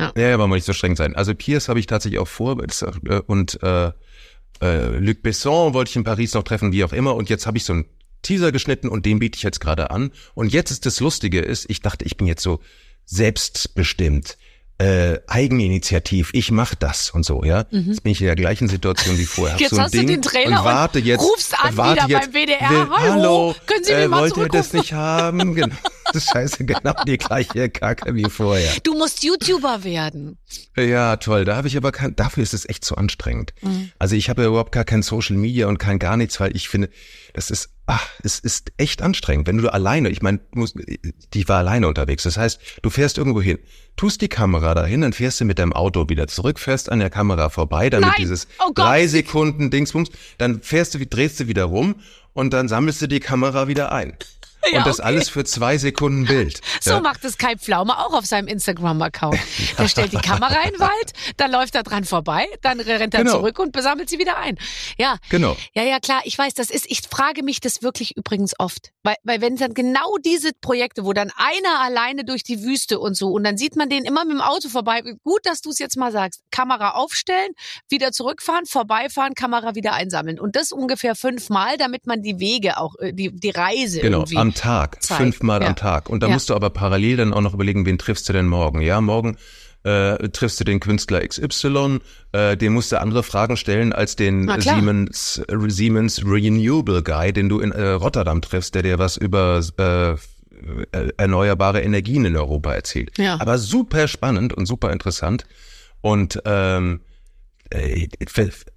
[0.00, 1.14] Ja, ja, wollen wir nicht so streng sein.
[1.14, 3.92] Also Pierce habe ich tatsächlich auch vor äh, und äh,
[4.62, 7.14] äh, Luc Besson wollte ich in Paris noch treffen, wie auch immer.
[7.14, 7.86] Und jetzt habe ich so einen
[8.22, 10.12] Teaser geschnitten und den biete ich jetzt gerade an.
[10.34, 12.60] Und jetzt ist das Lustige ist, ich dachte, ich bin jetzt so
[13.04, 14.38] selbstbestimmt,
[14.82, 17.64] äh, eigeninitiativ, ich mach das und so, ja.
[17.70, 19.54] Jetzt bin ich in der gleichen Situation wie vorher.
[19.56, 19.60] Mhm.
[19.60, 22.32] Jetzt so hast du Ding den Trailer und warte jetzt, rufst an warte wieder jetzt,
[22.32, 22.70] beim WDR.
[22.70, 25.54] will- Hallo, können Sie mir äh, mal wollt ihr das nicht haben?
[25.62, 25.74] Genau.
[26.06, 28.70] Das ist scheiße, genau die gleiche Kacke wie vorher.
[28.82, 30.36] Du musst YouTuber werden.
[30.76, 31.44] Ja, toll.
[31.44, 33.54] Da habe ich aber kein, dafür ist es echt zu anstrengend.
[33.62, 33.92] Mhm.
[33.98, 36.68] Also ich habe ja überhaupt gar kein Social Media und kein gar nichts, weil ich
[36.68, 36.90] finde,
[37.34, 39.46] das ist, ach, es ist echt anstrengend.
[39.46, 40.40] Wenn du alleine, ich meine,
[41.34, 42.22] die war alleine unterwegs.
[42.22, 43.58] Das heißt, du fährst irgendwo hin,
[43.96, 47.10] tust die Kamera dahin, dann fährst du mit deinem Auto wieder zurück, fährst an der
[47.10, 48.16] Kamera vorbei, damit Nein!
[48.18, 51.96] dieses Oh drei Sekunden Dingsbums, dann fährst du, drehst du wieder rum
[52.32, 54.16] und dann sammelst du die Kamera wieder ein.
[54.70, 55.08] Ja, und das okay.
[55.08, 56.60] alles für zwei Sekunden Bild.
[56.80, 57.00] So Ja.
[57.00, 59.38] macht es Kai Pflaume auch auf seinem Instagram-Account.
[59.78, 63.22] Der stellt die Kamera in den Wald, dann läuft er dran vorbei, dann rennt er
[63.22, 63.36] Genau.
[63.38, 64.58] zurück und besammelt sie wieder ein.
[64.98, 65.16] Ja.
[65.30, 65.56] Genau.
[65.74, 68.90] Ja, ja, klar, ich weiß, das ist, ich frage mich das wirklich übrigens oft.
[69.02, 73.16] Weil, weil wenn dann genau diese Projekte, wo dann einer alleine durch die Wüste und
[73.16, 75.78] so, und dann sieht man den immer mit dem Auto vorbei, gut, dass du es
[75.78, 77.52] jetzt mal sagst, Kamera aufstellen,
[77.88, 80.38] wieder zurückfahren, vorbeifahren, Kamera wieder einsammeln.
[80.40, 84.36] Und das ungefähr fünfmal, damit man die Wege auch, äh, die, die Reise Genau, irgendwie.
[84.52, 85.20] Am Tag, zeigt.
[85.20, 85.68] fünfmal Ja.
[85.68, 86.08] am Tag.
[86.08, 86.34] Und da Ja.
[86.34, 88.80] musst du aber parallel dann auch noch überlegen, wen triffst du denn morgen?
[88.80, 89.36] Ja, morgen
[89.84, 91.98] äh, triffst du den Künstler XY,
[92.30, 94.48] äh, den musst du andere Fragen stellen als den.
[94.60, 99.60] Siemens, äh, Siemens Renewable Guy, den du in äh, Rotterdam triffst, der dir was über
[99.78, 100.16] äh, äh,
[101.16, 103.18] erneuerbare Energien in Europa erzählt.
[103.18, 103.40] Ja.
[103.40, 105.46] Aber super spannend und super interessant.
[106.00, 107.00] Und ähm,
[107.70, 108.06] äh,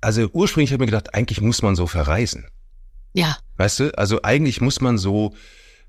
[0.02, 2.46] also ursprünglich habe ich mir gedacht, eigentlich muss man so verreisen.
[3.14, 3.38] Ja.
[3.58, 5.36] Weißt du, also eigentlich muss man so,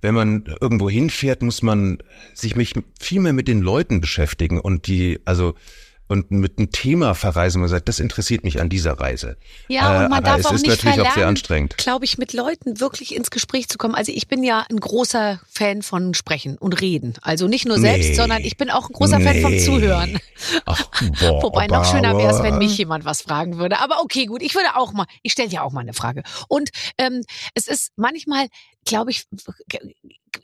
[0.03, 1.99] wenn man irgendwo hinfährt, muss man
[2.35, 5.55] sich mich viel mehr mit den Leuten beschäftigen und die, also
[6.09, 7.61] und mit einem Thema verreisen.
[7.61, 9.37] Man sagt, das interessiert mich an dieser Reise.
[9.67, 11.77] Ja, Äh, und man aber darf es auch ist nicht natürlich verlernen, auch sehr anstrengend.
[11.79, 13.97] glaube ich, mit Leuten wirklich ins Gespräch zu kommen.
[13.97, 17.15] Also ich bin ja ein großer Fan von Sprechen und Reden.
[17.23, 18.15] Also nicht nur selbst, Nee.
[18.15, 19.59] sondern ich bin auch ein großer Fan vom Nee.
[19.65, 20.21] Zuhören.
[20.65, 20.85] Ach,
[21.21, 23.81] boah, Wobei noch schöner wäre es, wenn mich jemand was fragen würde.
[23.81, 26.23] Aber okay, gut, ich würde auch mal, ich stelle dir auch mal eine Frage.
[26.47, 27.23] Und ähm,
[27.55, 28.47] es ist manchmal,
[28.87, 29.27] glaube ich,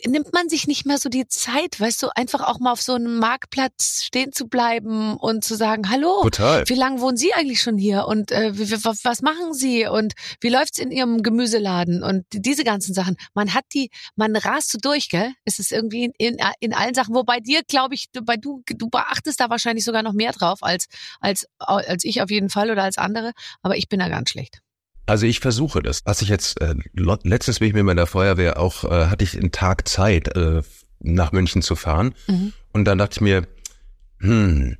[0.06, 2.94] nimmt man sich nicht mehr so die Zeit, weißt du, einfach auch mal auf so
[2.94, 6.68] einem Marktplatz stehen zu bleiben und zu sagen, hallo, Total.
[6.68, 10.48] wie lange wohnen Sie eigentlich schon hier und äh, wie, was machen Sie und wie
[10.48, 13.16] läuft's in Ihrem Gemüseladen und diese ganzen Sachen.
[13.34, 15.32] Man hat die, man rast so durch, gell?
[15.44, 17.14] Es ist irgendwie in, in, in allen Sachen.
[17.14, 20.58] Wobei dir, glaube ich, du, bei du, du beachtest da wahrscheinlich sogar noch mehr drauf
[20.62, 20.86] als
[21.20, 23.32] als als ich auf jeden Fall oder als andere.
[23.62, 24.60] Aber ich bin da ganz schlecht.
[25.06, 26.00] Also ich versuche das.
[26.04, 29.52] Was ich jetzt, äh, letztens bin ich mit meiner Feuerwehr auch, äh, hatte ich einen
[29.52, 30.62] Tag Zeit, äh,
[31.00, 32.14] nach München zu fahren.
[32.28, 32.52] Mhm.
[32.72, 33.46] Und dann dachte ich mir,
[34.20, 34.76] hm,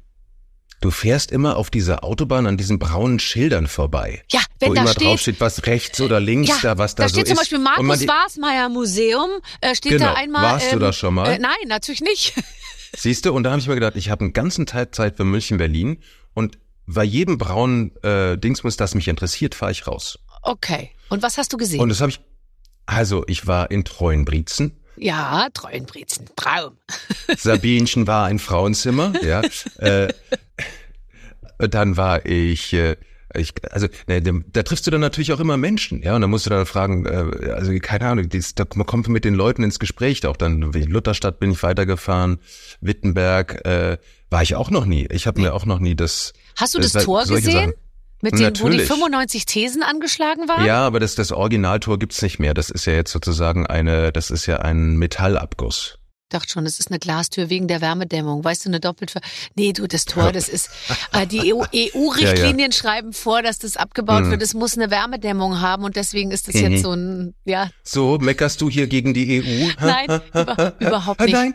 [0.81, 4.23] du fährst immer auf dieser Autobahn an diesen braunen Schildern vorbei.
[4.31, 6.95] Ja, wenn wo da immer steht, drauf steht, was rechts oder links ja, da, was
[6.95, 7.41] da, da so steht zum ist.
[7.41, 9.31] Beispiel Markus Wasmeier Museum,
[9.61, 10.07] äh, steht Genau.
[10.07, 10.43] da einmal.
[10.43, 11.29] Warst du da schon mal?
[11.33, 12.35] Äh, nein, natürlich nicht.
[12.97, 15.25] Siehst du, und da habe ich mir gedacht, ich habe einen ganzen Teil Zeit für
[15.25, 15.99] München, Berlin
[16.35, 20.19] und bei jedem braunen äh, Dingsmus, das mich interessiert, fahre ich raus.
[20.43, 20.91] Okay.
[21.09, 21.81] Und was hast du gesehen?
[21.81, 22.21] Und das habe ich,
[22.87, 26.77] also ich war in Treuenbrietzen, ja, Treuenbrezen, Traum.
[27.37, 29.43] Sabinchen war ein Frauenzimmer, ja.
[29.79, 30.13] Äh,
[31.59, 32.97] dann war ich, äh,
[33.35, 36.47] Ich, also ne, da triffst du dann natürlich auch immer Menschen, ja, und dann musst
[36.47, 39.79] du dann fragen, äh, also keine Ahnung, dies, da man kommt mit den Leuten ins
[39.79, 42.39] Gespräch, auch dann in Lutherstadt bin ich weitergefahren,
[42.81, 45.07] Wittenberg äh, war ich auch noch nie.
[45.11, 46.33] Ich habe mir auch noch nie das.
[46.57, 47.61] Hast du das äh, Tor solche gesehen?
[47.71, 47.75] Sachen-
[48.23, 48.87] Mit dem, wo die Natürlich.
[48.89, 50.65] 95 Thesen angeschlagen waren?
[50.65, 52.55] Ja, aber das, das Originaltor gibt's nicht mehr.
[52.55, 55.97] Das ist ja jetzt sozusagen eine, das ist ja ein Metallabguss.
[56.31, 58.43] Ich dachte schon, das ist eine Glastür wegen der Wärmedämmung.
[58.43, 59.13] Weißt du, eine doppelt
[59.55, 60.71] Nee, du, das Tor, das ist.
[61.13, 64.31] Äh, die EU EU-Richtlinien schreiben vor, dass das abgebaut Mhm.
[64.31, 64.43] wird.
[64.43, 66.61] Es muss eine Wärmedämmung haben und deswegen ist das Mhm.
[66.73, 67.69] jetzt so ein, ja.
[67.83, 69.71] So, meckerst du hier gegen die EU?
[69.85, 71.35] Nein, über- ha, überhaupt ha, nicht.
[71.35, 71.55] Nein.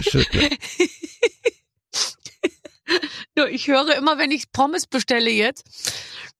[0.00, 0.24] Schön.
[3.50, 5.64] Ich höre immer, wenn ich Pommes bestelle jetzt,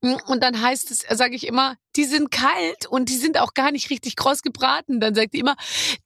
[0.00, 3.72] und dann heißt es, sage ich immer, die sind kalt und die sind auch gar
[3.72, 5.00] nicht richtig kross gebraten.
[5.00, 5.54] Dann sagt die immer,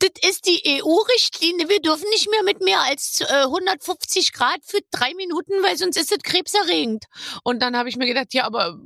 [0.00, 4.80] das ist die EU-Richtlinie, wir dürfen nicht mehr mit mehr als äh, 150 Grad für
[4.90, 7.04] drei Minuten, weil sonst ist es krebserregend.
[7.44, 8.76] Und dann habe ich mir gedacht, ja, aber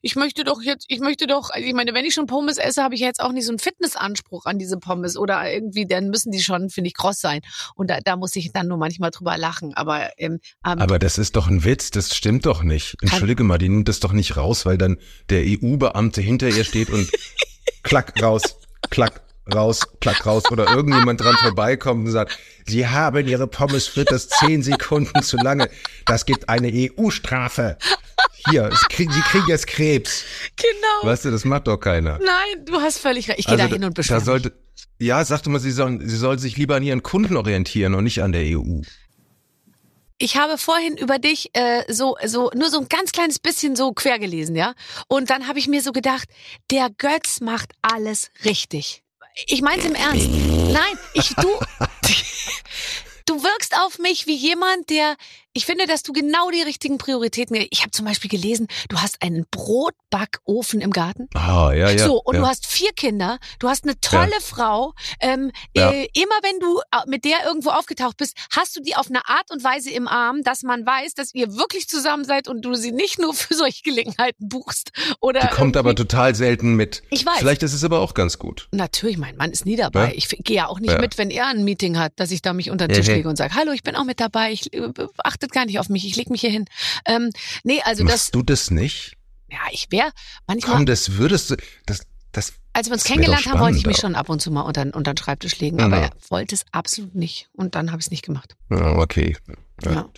[0.00, 2.82] ich möchte doch jetzt, ich möchte doch, also ich meine, wenn ich schon Pommes esse,
[2.82, 6.32] habe ich jetzt auch nicht so einen Fitnessanspruch an diese Pommes oder irgendwie, dann müssen
[6.32, 7.42] die schon, finde ich, kross sein.
[7.74, 9.74] Und da, da muss ich dann nur manchmal drüber lachen.
[9.74, 12.96] Aber ähm, Aber das ist doch ein Witz, das stimmt doch nicht.
[13.02, 14.96] Entschuldige mal, die nimmt das doch nicht raus, weil dann
[15.28, 17.10] der EU-Beamte hinter ihr steht und
[17.82, 18.42] klack raus,
[18.90, 19.22] klack
[19.52, 24.62] raus, klack raus oder irgendjemand dran vorbeikommt und sagt, Sie haben Ihre Pommes frites zehn
[24.62, 25.70] Sekunden zu lange.
[26.06, 27.78] Das gibt eine EU-Strafe.
[28.50, 30.24] Hier, krieg, Sie kriegen jetzt Krebs.
[30.56, 31.10] genau.
[31.10, 32.18] Weißt du, das macht doch keiner.
[32.18, 33.38] Nein, du hast völlig recht.
[33.40, 34.52] Ich gehe da hin und beschwere Also da sollte,
[34.98, 38.22] ja, sagte mal, sie sollen, sie soll sich lieber an ihren Kunden orientieren und nicht
[38.22, 38.82] an der EU.
[40.18, 43.92] Ich habe vorhin über dich äh, so so nur so ein ganz kleines bisschen so
[43.92, 44.74] quer gelesen, ja.
[45.06, 46.28] Und dann habe ich mir so gedacht,
[46.72, 49.04] der Götz macht alles richtig.
[49.46, 50.28] Ich mein's im Ernst.
[50.28, 51.48] Nein, ich du
[53.26, 55.16] du wirkst auf mich wie jemand, der
[55.54, 57.56] ich finde, dass du genau die richtigen Prioritäten.
[57.70, 61.28] Ich habe zum Beispiel gelesen, du hast einen Brotbackofen im Garten.
[61.34, 62.06] Ah, ja, ja.
[62.06, 62.40] so, und ja.
[62.42, 64.92] du hast vier Kinder, du hast eine tolle Frau.
[65.20, 65.90] Ähm, Ja.
[65.90, 69.50] äh, immer wenn du mit der irgendwo aufgetaucht bist, hast du die auf eine Art
[69.50, 72.92] und Weise im Arm, dass man weiß, dass ihr wirklich zusammen seid und du sie
[72.92, 74.90] nicht nur für solche Gelegenheiten buchst.
[75.20, 77.02] Oder Die kommt aber total selten mit.
[77.10, 77.38] Ich weiß.
[77.38, 78.68] Vielleicht ist es aber auch ganz gut.
[78.72, 80.08] Natürlich, mein Mann ist nie dabei.
[80.08, 80.12] Ja?
[80.14, 81.00] Ich gehe ja auch nicht Ja.
[81.00, 83.36] mit, wenn er ein Meeting hat, dass ich da mich unter den Tisch lege und
[83.36, 84.90] sage, hallo, ich bin auch mit dabei, ich äh,
[85.38, 86.64] achtet gar nicht auf mich, ich leg mich hier hin.
[87.06, 87.30] Ähm,
[87.62, 89.14] nee, also das, Machst du das nicht?
[89.50, 90.10] ja, ich wäre
[90.46, 92.00] manchmal, Komm, das würdest du, das,
[92.32, 94.82] das, als wir uns kennengelernt haben, wollte ich mich schon ab und zu mal unter,
[94.82, 97.48] unter den Schreibtisch legen, aber er wollte es absolut nicht.
[97.52, 98.56] Und dann habe ich es nicht gemacht.
[98.70, 99.36] ja, okay.
[99.84, 99.92] Ja.
[99.92, 100.08] Ja.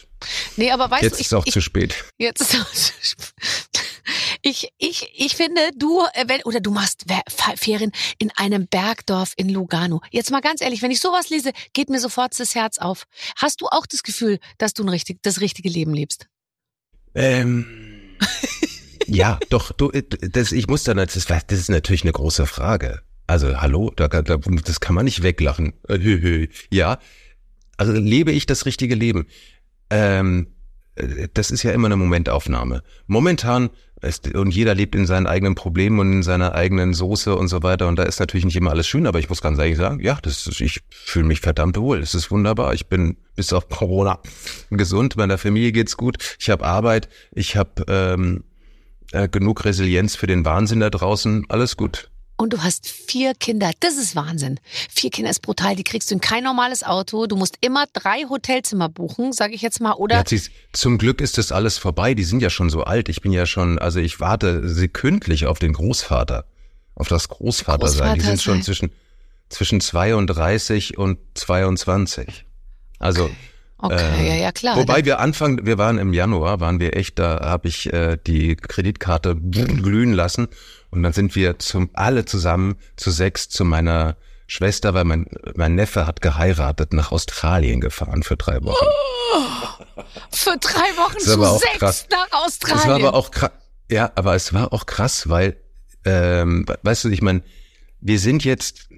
[0.56, 1.94] Nee, aber weißt Jetzt du, ich, ist es auch ich, zu spät.
[2.18, 3.32] Jetzt ist auch zu spät.
[4.42, 7.04] Ich, ich, ich finde, du, äh, wenn, oder du machst
[7.56, 10.00] Ferien in einem Bergdorf in Lugano.
[10.10, 13.04] Jetzt mal ganz ehrlich, wenn ich sowas lese, geht mir sofort das Herz auf.
[13.36, 16.26] Hast du auch das Gefühl, dass du ein richtig, das richtige Leben lebst?
[17.14, 17.66] Ähm,
[19.06, 22.46] ja, doch, du, äh, das, ich muss dann, das, ist- das ist natürlich eine große
[22.46, 23.02] Frage.
[23.26, 25.74] Also, hallo, da, da, das kann man nicht weglachen.
[25.88, 26.48] Äh.
[26.70, 26.98] Ja,
[27.76, 29.26] also lebe ich das richtige Leben?
[29.88, 30.59] Ähm, äh,
[31.34, 32.82] das ist ja immer eine Momentaufnahme.
[33.06, 33.70] Momentan
[34.02, 37.62] ist, und jeder lebt in seinen eigenen Problemen und in seiner eigenen Soße und so
[37.62, 37.86] weiter.
[37.88, 40.18] Und da ist natürlich nicht immer alles schön, aber ich muss ganz ehrlich sagen, ja,
[40.22, 41.98] das ist, ich fühle mich verdammt wohl.
[41.98, 42.72] Es ist wunderbar.
[42.72, 44.20] Ich bin bis auf Corona
[44.70, 45.16] gesund.
[45.16, 46.16] Meiner Familie geht's gut.
[46.38, 47.08] Ich habe Arbeit.
[47.32, 48.44] Ich habe ähm,
[49.12, 51.44] äh, genug Resilienz für den Wahnsinn da draußen.
[51.48, 52.10] Alles gut.
[52.40, 53.70] Und du hast vier Kinder.
[53.80, 54.58] Das ist Wahnsinn.
[54.88, 55.76] Vier Kinder ist brutal.
[55.76, 57.26] Die kriegst du in kein normales Auto.
[57.26, 59.92] Du musst immer drei Hotelzimmer buchen, sage ich jetzt mal.
[59.92, 60.38] Oder Ja,
[60.72, 62.14] zum Glück ist das alles vorbei.
[62.14, 63.10] Die sind ja schon so alt.
[63.10, 66.46] Ich bin ja schon, also ich warte sekündlich auf den Großvater,
[66.94, 68.14] auf das Großvatersein.
[68.14, 68.90] Die sind schon zwischen
[69.50, 72.46] zwischen 32 und 22.
[72.98, 73.28] Also
[73.76, 74.76] okay, ähm, ja, ja klar.
[74.76, 78.56] Wobei wir Anfang, wir waren im Januar, waren wir echt, da habe ich äh, die
[78.56, 80.48] Kreditkarte glühen lassen
[80.90, 85.74] und dann sind wir zum alle zusammen zu sechs zu meiner Schwester, weil mein mein
[85.76, 88.86] Neffe hat geheiratet, nach Australien gefahren für drei Wochen.
[90.32, 92.06] Für drei Wochen zu sechs krass.
[92.10, 92.80] nach Australien.
[92.80, 93.52] Es war aber auch krass.
[93.90, 95.56] Ja, aber es war auch krass, weil,
[96.04, 97.42] ähm, weißt du, ich meine,
[98.00, 98.88] wir sind jetzt,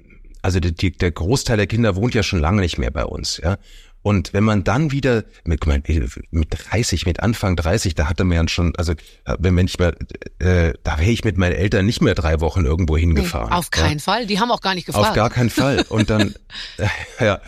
[0.42, 3.58] also die, der Großteil der Kinder wohnt ja schon lange nicht mehr bei uns, ja.
[4.02, 5.82] Und wenn man dann wieder mit, mal,
[6.30, 8.94] mit 30, mit Anfang 30, da hatte man ja schon, also
[9.38, 9.94] wenn man nicht mehr,
[10.40, 13.50] äh, da wäre ich mit meinen Eltern nicht mehr drei Wochen irgendwo hingefahren.
[13.50, 13.82] Nee, auf ja.
[13.82, 14.26] keinen Fall.
[14.26, 15.08] Die haben auch gar nicht gefragt.
[15.10, 15.84] Auf gar keinen Fall.
[15.88, 16.34] Und dann,
[16.78, 17.40] äh, ja,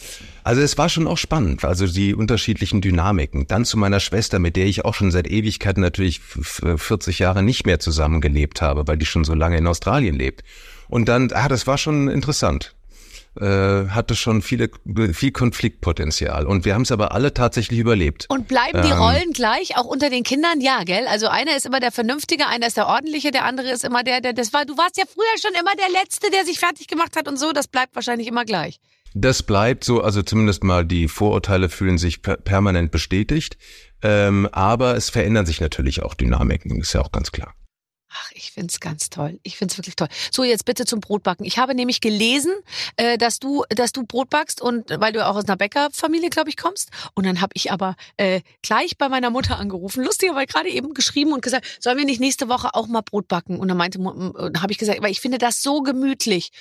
[0.44, 3.46] also es war schon auch spannend, also die unterschiedlichen Dynamiken.
[3.48, 7.18] Dann zu meiner Schwester, mit der ich auch schon seit Ewigkeiten natürlich f- f- 40
[7.18, 10.44] Jahre nicht mehr zusammengelebt habe, weil die schon so lange in Australien lebt.
[10.88, 12.74] Und dann, ah, das war schon interessant.
[13.40, 14.70] Äh, hatte schon viele,
[15.12, 16.46] viel Konfliktpotenzial.
[16.46, 18.26] Und wir haben es aber alle tatsächlich überlebt.
[18.28, 18.98] Und bleiben die Ähm.
[18.98, 20.60] Rollen gleich, auch unter den Kindern?
[20.60, 21.06] Ja, gell?
[21.08, 24.20] Also einer ist immer der Vernünftige, einer ist der Ordentliche, der andere ist immer der,
[24.20, 27.16] der, das war, du warst ja früher schon immer der Letzte, der sich fertig gemacht
[27.16, 28.78] hat und so, das bleibt wahrscheinlich immer gleich.
[29.16, 33.56] Das bleibt so, also zumindest mal die Vorurteile fühlen sich per permanent bestätigt.
[34.02, 37.54] Ähm, aber es verändern sich natürlich auch Dynamiken, ist ja auch ganz klar.
[38.16, 39.40] Ach, ich find's ganz toll.
[39.42, 40.06] Ich find's wirklich toll.
[40.30, 41.44] So, jetzt bitte zum Brotbacken.
[41.44, 42.52] Ich habe nämlich gelesen,
[42.96, 46.48] äh, dass du, dass du Brot backst und weil du auch aus einer Bäckerfamilie, glaube
[46.48, 46.90] ich, kommst.
[47.14, 51.32] Und dann habe ich aber äh, gleich bei meiner Mutter angerufen, lustigerweise gerade eben geschrieben
[51.32, 53.58] und gesagt, sollen wir nicht nächste Woche auch mal Brot backen?
[53.58, 56.52] Und dann meinte, habe ich gesagt, weil ich finde das so gemütlich.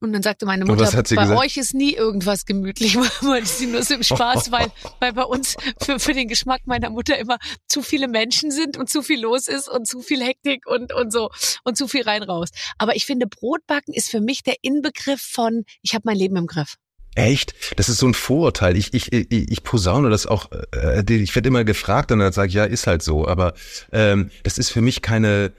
[0.00, 1.30] Und dann sagte meine Mutter, bei gesagt?
[1.38, 5.56] euch ist nie irgendwas gemütlich, meinte sie nur so im Spaß, weil, weil bei uns
[5.80, 9.48] für, für den Geschmack meiner Mutter immer zu viele Menschen sind und zu viel los
[9.48, 11.30] ist und zu viel Hektik und, und so
[11.64, 12.50] und zu viel rein raus.
[12.78, 16.46] Aber ich finde, Brotbacken ist für mich der Inbegriff von, ich habe mein Leben im
[16.46, 16.76] Griff.
[17.16, 17.54] Echt?
[17.76, 18.76] Das ist so ein Vorurteil.
[18.76, 22.48] Ich, ich, ich, ich posaune das auch, äh, ich werde immer gefragt und dann sage
[22.48, 23.26] ich, ja, ist halt so.
[23.26, 23.54] Aber
[23.90, 25.52] ähm, das ist für mich keine,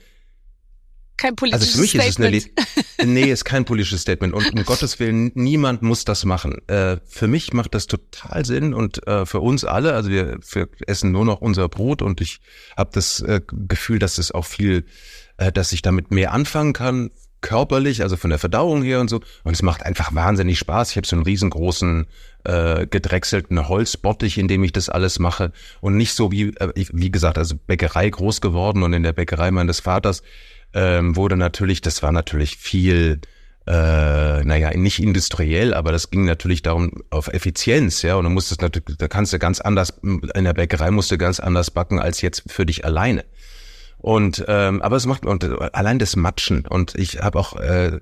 [1.18, 3.14] Kein also politisches für mich ist es eine, Statement.
[3.14, 4.32] Nee, ist kein politisches Statement.
[4.32, 6.56] Und um Gottes Willen, niemand muss das machen.
[6.68, 10.68] Äh, für mich macht das total Sinn und äh, für uns alle, also wir, wir
[10.86, 12.40] essen nur noch unser Brot und ich
[12.76, 14.86] habe das äh, Gefühl, dass es auch viel,
[15.36, 19.20] äh, dass ich damit mehr anfangen kann, körperlich, also von der Verdauung her und so.
[19.44, 20.90] Und es macht einfach wahnsinnig Spaß.
[20.90, 22.06] Ich habe so einen riesengroßen
[22.44, 27.10] äh, gedrechselten Holzbottich, in dem ich das alles mache und nicht so wie, äh, wie
[27.10, 30.22] gesagt, also Bäckerei groß geworden und in der Bäckerei meines Vaters
[30.74, 33.20] ähm, wurde natürlich, das war natürlich viel,
[33.66, 38.16] äh, naja, nicht industriell, aber das ging natürlich darum auf Effizienz, ja.
[38.16, 41.40] Und du musstest natürlich, da kannst du ganz anders, in der Bäckerei musst du ganz
[41.40, 43.24] anders backen als jetzt für dich alleine.
[43.98, 47.98] Und ähm, aber es macht und äh, allein das Matschen und ich habe auch äh,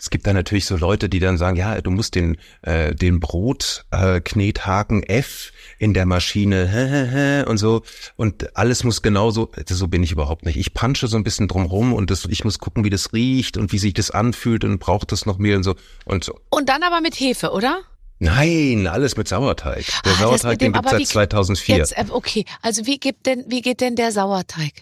[0.00, 3.18] es gibt da natürlich so Leute, die dann sagen, ja, du musst den äh, den
[3.20, 7.82] Brot äh, Knethaken F in der Maschine hä, hä, hä, und so
[8.16, 9.50] und alles muss genauso.
[9.68, 10.56] So bin ich überhaupt nicht.
[10.56, 13.72] Ich punche so ein bisschen drumrum und das, ich muss gucken, wie das riecht und
[13.72, 16.38] wie sich das anfühlt und braucht das noch mehr und so und so.
[16.50, 17.80] Und dann aber mit Hefe, oder?
[18.20, 19.84] Nein, alles mit Sauerteig.
[20.04, 21.76] Der Ah, Sauerteig, dem- den gibt's seit wie- 2004.
[21.76, 24.72] Jetzt, äh, okay, also wie geht denn, wie geht denn der Sauerteig?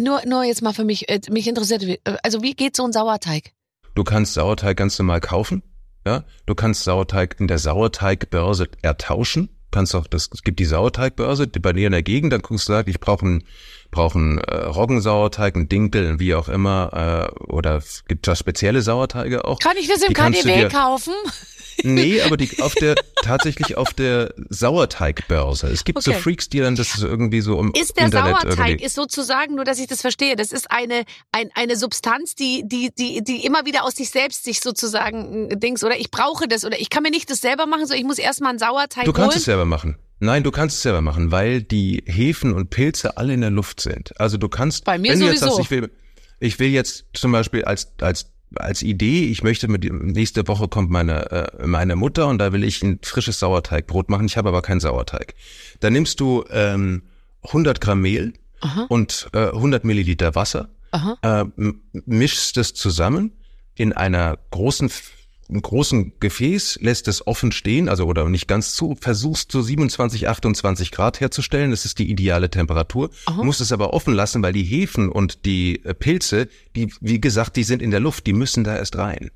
[0.00, 2.92] Nur, nur jetzt mal für mich, äh, mich interessiert, äh, also wie geht so ein
[2.92, 3.52] Sauerteig?
[3.94, 5.62] Du kannst Sauerteig ganz normal kaufen.
[6.06, 9.50] Ja, du kannst Sauerteig in der Sauerteigbörse ertauschen.
[9.70, 12.32] Kannst auch das, es gibt die Sauerteigbörse die bei dir in der Gegend.
[12.32, 13.44] Dann guckst du, sagst, ich brauche einen,
[13.90, 17.30] brauche einen äh, Roggensauerteig, einen Dinkel, wie auch immer.
[17.38, 19.58] Äh, oder es gibt da spezielle Sauerteige auch.
[19.58, 21.12] Kann ich das im KDW kaufen?
[21.82, 25.68] Nee, aber die auf der tatsächlich auf der Sauerteigbörse.
[25.68, 26.20] Es gibt so Okay.
[26.20, 28.84] Freaks, die dann das irgendwie so im Ist der Internet Sauerteig, irgendwie.
[28.84, 32.90] ist sozusagen, nur dass ich das verstehe, das ist eine, ein, eine Substanz, die, die,
[32.98, 36.64] die, die immer wieder aus sich selbst sich sozusagen äh, Dings, oder ich brauche das,
[36.64, 39.12] oder ich kann mir nicht das selber machen, so ich muss erstmal einen Sauerteig Du
[39.12, 39.38] kannst holen.
[39.38, 39.96] es selber machen.
[40.20, 43.80] Nein, du kannst es selber machen, weil die Hefen und Pilze alle in der Luft
[43.80, 44.18] sind.
[44.20, 45.56] Also du kannst, Bei mir wenn du jetzt sowieso.
[45.56, 45.90] sagst, ich will,
[46.38, 50.90] ich will jetzt zum Beispiel als als als Idee, ich möchte mit nächste Woche kommt
[50.90, 54.26] meine äh, meine Mutter und da will ich ein frisches Sauerteigbrot machen.
[54.26, 55.34] Ich habe aber keinen Sauerteig.
[55.80, 57.02] Dann nimmst du ähm,
[57.44, 58.86] 100 Gramm Mehl Aha.
[58.88, 61.16] und äh, 100 Milliliter Wasser Aha.
[61.22, 61.72] äh,
[62.04, 63.32] mischst es zusammen
[63.76, 64.90] in einer großen
[65.50, 70.28] einem großen Gefäß, lässt es offen stehen, also oder nicht ganz zu, versuchst so 27,
[70.28, 73.42] 28 Grad herzustellen, das ist die ideale Temperatur, Aha.
[73.42, 77.56] musst es aber offen lassen, weil die Hefen und die äh, Pilze, die, wie gesagt,
[77.56, 79.30] die sind in der Luft, die müssen da erst rein.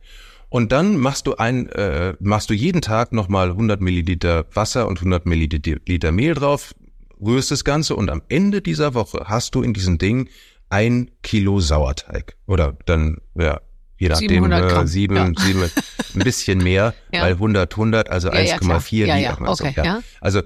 [0.48, 4.98] Und dann machst du ein, äh, machst du jeden Tag nochmal 100 Milliliter Wasser und
[4.98, 6.74] 100 Milliliter Liter Mehl drauf,
[7.20, 10.28] rührst das Ganze und am Ende dieser Woche hast du in diesem Ding
[10.68, 12.36] ein Kilo Sauerteig.
[12.46, 13.60] Oder dann, ja,
[13.98, 15.32] je nachdem, 700 Gramm, äh, sieben, ja.
[15.38, 17.22] sieben, ein bisschen mehr, Ja.
[17.22, 18.80] weil 100, 100, also Ja, ja, klar.
[18.80, 20.02] 1,4 Ja, ja, immer so, okay, ja.
[20.20, 20.42] Also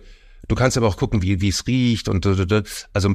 [0.48, 2.26] du kannst aber auch gucken, wie wie es riecht und
[2.92, 3.14] also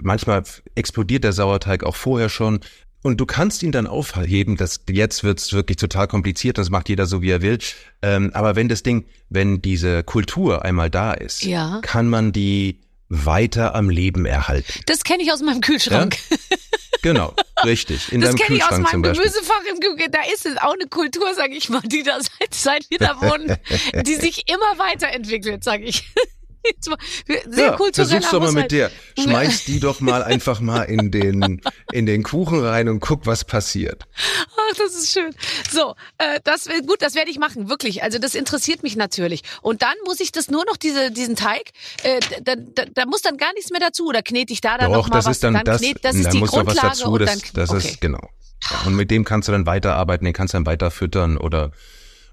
[0.00, 0.42] manchmal
[0.74, 2.60] explodiert der Sauerteig auch vorher schon.
[3.02, 7.06] Und du kannst ihn dann aufheben, das, jetzt wird's wirklich total kompliziert, das macht jeder
[7.06, 7.58] so, wie er will.
[8.02, 11.46] Ähm, aber wenn das Ding, wenn diese Kultur einmal da ist,
[11.82, 14.80] kann man die weiter am Leben erhalten.
[14.86, 16.18] Das kenne ich aus meinem Kühlschrank.
[17.02, 18.12] Genau, richtig.
[18.12, 19.02] In Das kenne ich aus meinem.
[19.02, 20.12] Gemüsefach im Kühlschrank.
[20.12, 23.20] Da ist es auch eine Kultur, sage ich mal, die da seit, seit wir da
[23.20, 23.56] wohnen,
[24.04, 26.04] die sich immer weiterentwickelt, sage ich.
[27.48, 28.90] Sehr ja, kultureller versuch's doch mal mit der.
[29.18, 31.60] Schmeiß die doch mal einfach mal in den,
[31.92, 34.04] in den Kuchen rein und guck, was passiert.
[34.16, 35.34] Ach, das ist schön.
[35.70, 38.02] So, äh, das gut, das werde ich machen, wirklich.
[38.02, 39.42] Also das interessiert mich natürlich.
[39.62, 41.70] Und dann muss ich das nur noch diese diesen Teig,
[42.02, 44.92] äh, da, da, da muss dann gar nichts mehr dazu oder knete ich da dann
[44.92, 45.36] noch Doch, mal das was.
[45.36, 47.30] ist dann, das, knet, das ist da die muss noch was Grundlage dazu, und das,
[47.30, 47.88] dann das okay.
[47.88, 48.30] ist, genau.
[48.70, 51.70] Ja, und mit dem kannst du dann weiterarbeiten, den kannst du dann weiter füttern oder,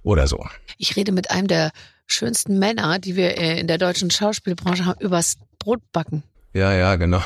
[0.04, 0.46] oder so.
[0.78, 1.72] Ich rede mit einem der
[2.08, 6.24] schönsten Männer, die wir äh, in der deutschen Schauspielbranche haben, übers Brotbacken.
[6.54, 7.24] Ja, ja, genau.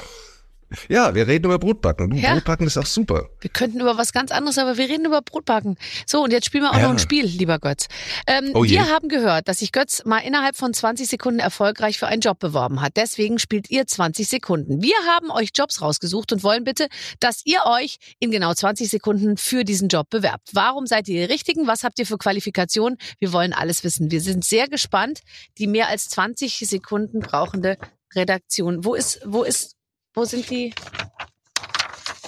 [0.88, 2.11] Ja, wir reden über Brotbacken.
[2.11, 2.34] Du, Ja.
[2.34, 3.30] Brotbacken ist auch super.
[3.41, 5.78] Wir könnten über was ganz anderes, aber wir reden über Brotbacken.
[6.05, 6.84] So, und jetzt spielen wir auch Ja.
[6.84, 7.88] noch ein Spiel, lieber Götz.
[8.28, 12.07] Ähm, Oh wir haben gehört, dass sich Götz mal innerhalb von 20 Sekunden erfolgreich für
[12.07, 12.97] einen Job beworben hat.
[12.97, 14.82] Deswegen spielt ihr 20 Sekunden.
[14.84, 16.88] Wir haben euch Jobs rausgesucht und wollen bitte,
[17.20, 20.49] dass ihr euch in genau 20 Sekunden für diesen Job bewerbt.
[20.53, 21.65] Warum seid ihr die Richtigen?
[21.67, 22.97] Was habt ihr für Qualifikationen?
[23.17, 24.11] Wir wollen alles wissen.
[24.11, 25.22] Wir sind sehr gespannt.
[25.57, 27.78] Die mehr als 20 Sekunden brauchende
[28.15, 28.84] Redaktion.
[28.86, 29.76] Wo ist, wo ist,
[30.14, 30.74] wo sind die?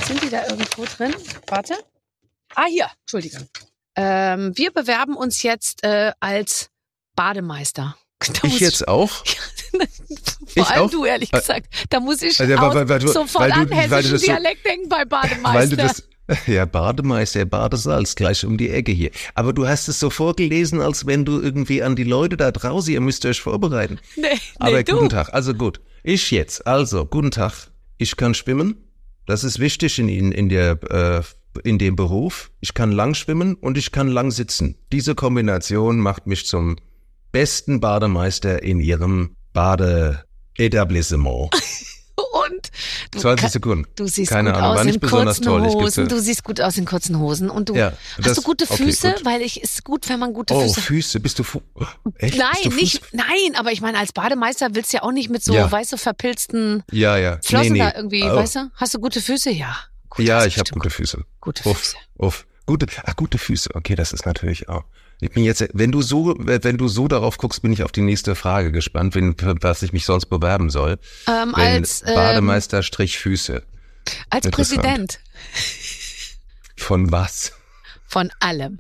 [0.06, 1.14] Sind die da irgendwo drin?
[1.48, 1.76] Warte.
[2.56, 2.88] Ah, hier.
[3.02, 3.48] Entschuldigung.
[3.96, 6.70] Ähm, wir bewerben uns jetzt äh, als
[7.16, 7.98] Bademeister.
[8.42, 9.10] Da Ich jetzt auch?
[9.72, 9.86] Vor
[10.56, 10.92] Ich allem auch?
[10.92, 11.68] du, ehrlich Äh, gesagt.
[11.90, 14.22] Da muss ich Also, weil- weil du- sofort weil du- an weil du hessischen das
[14.22, 15.54] so- Dialekt denken bei Bademeister.
[15.60, 16.04] Weil du das,
[16.48, 19.12] ja, Bademeister, Badesalz, gleich um die Ecke hier.
[19.36, 22.92] Aber du hast es so vorgelesen, als wenn du irgendwie an die Leute da draußen,
[22.94, 24.00] ihr müsst euch vorbereiten.
[24.16, 24.94] nee, nee, Aber du.
[24.94, 25.82] guten Tag, also gut.
[26.04, 27.70] Ich jetzt, also, guten Tag.
[27.98, 28.76] Ich kann schwimmen.
[29.26, 31.22] Das ist wichtig in, in, in, der, äh,
[31.64, 32.50] in dem Beruf.
[32.60, 34.78] Ich kann lang schwimmen und ich kann lang sitzen.
[34.92, 36.78] Diese Kombination macht mich zum
[37.32, 41.52] besten Bademeister in ihrem Badeetablissement.
[43.12, 43.86] Du, 20 ka- Sekunden.
[43.96, 45.62] du siehst Keine gut Ahnung, aus in kurzen toll.
[45.64, 46.08] Hosen.
[46.08, 47.50] Du siehst gut aus in kurzen Hosen.
[47.50, 49.26] Und du Ja, hast das- du gute okay, Füße, gut.
[49.26, 50.82] weil ich ist gut, wenn man gute Oh, Füße.
[50.82, 51.62] Füße, bist du Fu
[52.18, 52.38] Echt?
[52.38, 55.30] Nein, bist du nicht, nein, aber ich meine, als Bademeister willst du ja auch nicht
[55.30, 55.72] mit so, Ja.
[55.72, 57.40] weißt du, verpilzten Ja, ja.
[57.44, 57.92] Flossen nee, nee.
[57.92, 58.36] da irgendwie, Oh.
[58.36, 58.72] weißt du?
[58.76, 59.52] Hast du gute Füße?
[59.52, 59.76] Ja.
[60.10, 61.24] Gut, Ja, hast ich habe gute Füße.
[61.40, 61.96] Gute Uff, Füße.
[62.18, 62.46] uff.
[62.66, 63.70] Gute, ach, gute Füße.
[63.74, 64.84] Okay, das ist natürlich auch.
[65.22, 68.02] Ich bin jetzt, wenn du so, wenn du so darauf guckst, bin ich auf die
[68.02, 70.98] nächste Frage gespannt, wenn, was ich mich sonst bewerben soll.
[71.28, 73.64] Ähm, Wenn als ähm, Bademeister Strich Füße.
[74.32, 74.50] als.
[74.50, 75.20] Präsident
[76.76, 77.54] Von was?
[78.12, 78.80] von allem.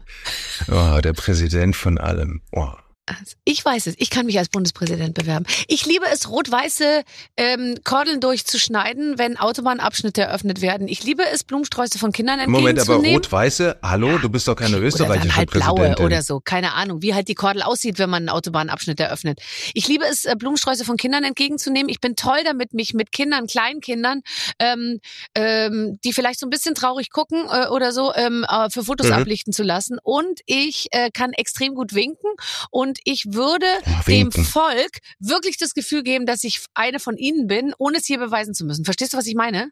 [0.67, 2.41] Oh, der Präsident von allem.
[2.51, 2.73] Oh.
[3.07, 3.95] Also, Ich weiß es.
[3.97, 5.45] Ich kann mich als Bundespräsident bewerben.
[5.67, 7.03] Ich liebe es, rot-weiße
[7.35, 10.87] ähm, Kordeln durchzuschneiden, wenn Autobahnabschnitte eröffnet werden.
[10.87, 13.15] Ich liebe es, Blumensträuße von Kindern Moment, aber entgegenzunehmen.
[13.15, 13.77] rot-weiße?
[13.81, 16.05] Hallo, du bist doch keine Oder österreichische dann halt blaue Präsidentin.
[16.05, 16.39] oder so.
[16.39, 19.41] Keine Ahnung, wie halt die Kordel aussieht, wenn man einen Autobahnabschnitt eröffnet.
[19.73, 21.89] Ich liebe es, äh, Blumensträuße von Kindern entgegenzunehmen.
[21.89, 24.21] Ich bin toll damit, mich mit Kindern, Kleinkindern,
[24.59, 24.99] ähm,
[25.35, 29.07] ähm, die vielleicht so ein bisschen traurig gucken äh, oder so, ähm, äh, für Fotos
[29.07, 29.13] Mhm.
[29.13, 29.97] ablichten zu lassen.
[30.03, 32.29] Und ich äh, kann extrem gut winken.
[32.69, 34.31] Und ich würde Oh, dem.
[34.31, 38.53] Volk wirklich das Gefühl geben, dass ich eine von ihnen bin, ohne es hier beweisen
[38.53, 38.85] zu müssen.
[38.85, 39.69] Verstehst du, was ich meine?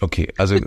[0.00, 0.58] Okay, also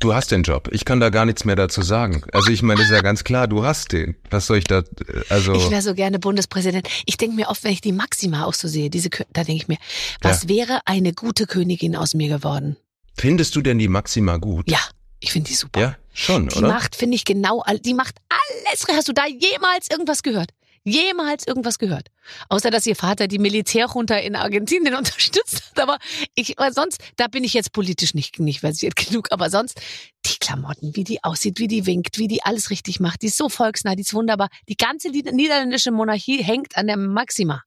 [0.00, 0.68] du hast den Job.
[0.72, 2.22] Ich kann da gar nichts mehr dazu sagen.
[2.32, 4.16] Also ich meine, ist ja ganz klar, du hast den.
[4.30, 4.82] Was soll ich da,
[5.30, 5.54] also.
[5.54, 6.86] Ich wäre so gerne Bundespräsident.
[7.06, 9.68] Ich denke mir oft, wenn ich die Maxima auch so sehe, diese, da denke ich
[9.68, 9.78] mir,
[10.20, 12.76] was wäre eine gute Königin aus mir geworden?
[13.16, 14.70] Findest du denn die Maxima gut?
[14.70, 14.80] Ja,
[15.20, 15.80] ich finde die super.
[15.80, 16.68] Ja, schon, die oder?
[16.68, 18.84] macht, finde ich, genau, all- die macht alles.
[18.94, 20.50] Hast du da jemals irgendwas gehört?
[20.84, 22.08] Jemals irgendwas gehört?
[22.50, 25.80] Außer, dass ihr Vater die Militärjunta in Argentinien unterstützt hat.
[25.82, 25.98] Aber
[26.34, 29.28] ich, aber sonst, da bin ich jetzt politisch nicht, nicht versiert genug.
[29.30, 29.80] Aber sonst,
[30.26, 33.22] die Klamotten, wie die aussieht, wie die winkt, wie die alles richtig macht.
[33.22, 34.48] Die ist so volksnah, die ist wunderbar.
[34.68, 37.62] Die ganze Nieder- niederländische Monarchie hängt an der Maxima.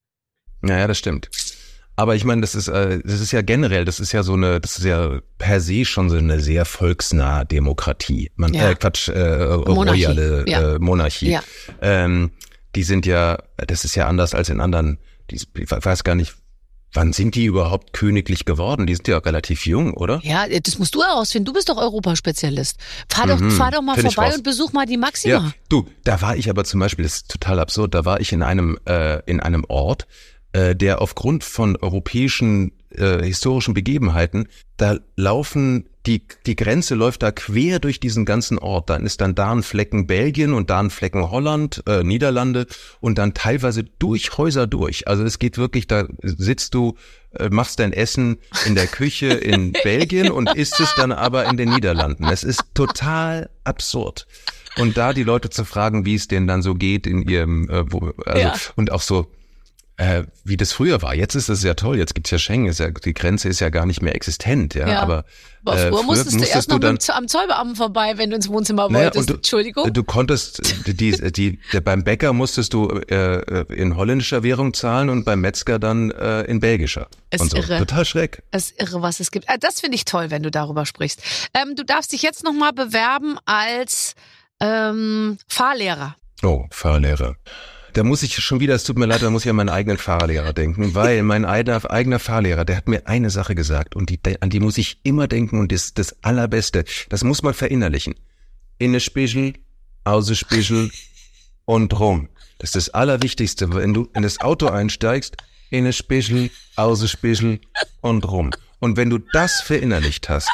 [0.62, 1.30] Naja, das stimmt.
[2.00, 4.62] Aber ich meine, das ist, äh, das ist ja generell, das ist ja so eine,
[4.62, 8.30] das ist ja per se schon so eine sehr volksnahe Demokratie.
[8.36, 8.70] Man, Ja.
[8.70, 10.76] äh, Quatsch, äh, Monarchie, royale ja.
[10.76, 11.32] äh, Monarchie.
[11.32, 11.44] Ja.
[11.82, 12.30] Ähm,
[12.76, 14.98] die sind ja, das ist ja anders als in anderen.
[15.32, 16.36] Die, ich weiß gar nicht,
[16.94, 18.88] wann sind die überhaupt königlich geworden?
[18.88, 20.20] Die sind ja auch relativ jung, oder?
[20.24, 21.46] Ja, das musst du herausfinden.
[21.46, 22.78] Du bist doch Europaspezialist.
[23.10, 25.34] Fahr doch, Mhm, fahr doch mal vorbei und besuch mal die Maxima.
[25.34, 28.32] Ja, du, da war ich aber zum Beispiel, das ist total absurd, da war ich
[28.32, 30.08] in einem, äh, in einem Ort,
[30.54, 34.48] äh, der aufgrund von europäischen äh, historischen Begebenheiten,
[34.78, 38.90] da laufen, die, die Grenze läuft da quer durch diesen ganzen Ort.
[38.90, 42.66] Dann ist dann da ein Flecken Belgien und da ein Flecken Holland, äh, Niederlande
[43.02, 45.08] und dann teilweise durch Häuser durch.
[45.08, 46.96] Also es geht wirklich, da sitzt du,
[47.38, 51.58] äh, machst dein Essen in der Küche in Belgien und isst es dann aber in
[51.58, 52.24] den Niederlanden.
[52.26, 54.26] Es ist total absurd.
[54.78, 57.92] Und da die Leute zu fragen, wie es denen dann so geht in ihrem, äh,
[57.92, 58.56] wo, also, Ja.
[58.76, 59.28] und auch so,
[59.98, 61.16] äh, wie das früher war.
[61.16, 63.70] Jetzt ist es ja toll, jetzt gibt's ja Schengen, ist ja, die Grenze ist ja
[63.70, 64.88] gar nicht mehr existent, ja.
[64.88, 65.02] Ja.
[65.02, 65.26] Aber,
[65.66, 68.48] Aber äh, früher musstest du erst noch dann, mit, am Zollbeamten vorbei, wenn du ins
[68.48, 69.30] Wohnzimmer Naja, wolltest.
[69.30, 69.92] du- Entschuldigung.
[69.92, 75.10] Du konntest, die, die, die, der, beim Bäcker musstest du äh, in holländischer Währung zahlen
[75.10, 77.08] und beim Metzger dann äh, in belgischer.
[77.32, 77.58] Ist und so.
[77.58, 77.80] irre.
[77.80, 78.44] Total schräg.
[78.52, 79.48] Es ist irre, was es gibt.
[79.62, 81.22] Das finde ich toll, wenn du darüber sprichst.
[81.56, 84.14] Ähm, du darfst dich jetzt nochmal bewerben als
[84.60, 86.16] ähm, Fahrlehrer.
[86.44, 87.36] Oh, Fahrlehrer.
[87.98, 89.98] Da muss ich schon wieder, es tut mir leid, da muss ich an meinen eigenen
[89.98, 94.20] Fahrlehrer denken, weil mein eigener, eigener Fahrlehrer, der hat mir eine Sache gesagt und die,
[94.40, 96.86] an die muss ich immer denken und das ist das Allerbeste.
[97.10, 98.14] Das muss man verinnerlichen.
[98.78, 99.54] Inne Spiegel,
[100.04, 100.92] auße Spiegel
[101.66, 102.30] und rum.
[102.60, 105.36] Das ist das Allerwichtigste, wenn du in das Auto einsteigst,
[105.72, 107.62] in eine Spichel, aus eine Spichel
[108.02, 108.52] und rum.
[108.78, 110.48] Und wenn du das verinnerlicht hast,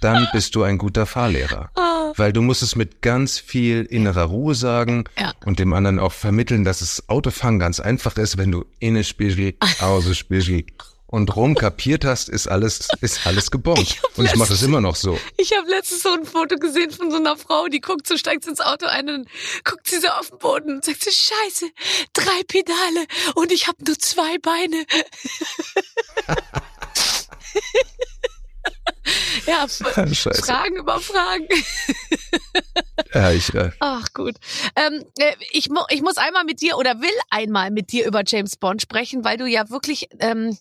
[0.00, 1.70] dann bist du ein guter Fahrlehrer.
[2.16, 5.32] Weil du musst es mit ganz viel innerer Ruhe sagen Ja.
[5.44, 9.04] und dem anderen auch vermitteln, dass das Autofahren ganz einfach ist, wenn du in eine
[9.04, 10.64] Spichel, aus eine Spichel
[11.06, 14.00] und rum kapiert hast, ist alles, ist alles gebombt.
[14.02, 15.18] hab Und ich mache es letztens- immer noch so.
[15.36, 18.46] Ich habe letztens so ein Foto gesehen von so einer Frau, die guckt so, steigt
[18.46, 19.28] ins Auto ein und
[19.64, 21.66] guckt sie so auf den Boden und sagt so, scheiße,
[22.12, 24.84] drei Pedale und ich habe nur zwei Beine.
[29.46, 29.66] ja,
[30.06, 30.42] Scheiße.
[30.42, 31.46] Fragen über Fragen.
[33.12, 34.36] Ja, ich, äh, Ach gut.
[34.76, 38.22] Ähm, äh, ich, mu ich muss einmal mit dir oder will einmal mit dir über
[38.24, 40.56] James Bond sprechen, weil du ja wirklich, ähm,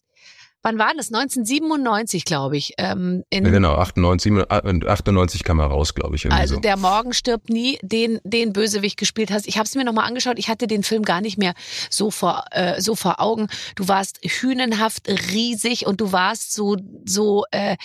[0.61, 1.07] wann war das?
[1.07, 2.73] 1997, glaube ich.
[2.77, 6.29] Ähm, in, ja, genau, 98, 97, 98 kam er raus, glaube ich.
[6.31, 6.61] Also so.
[6.61, 9.47] der Morgen stirbt nie, den den Bösewicht gespielt hast.
[9.47, 10.37] Ich habe es mir nochmal angeschaut.
[10.39, 11.53] Ich hatte den Film gar nicht mehr
[11.89, 13.47] so vor äh, so vor Augen.
[13.75, 17.77] Du warst hünenhaft riesig und du warst so so äh,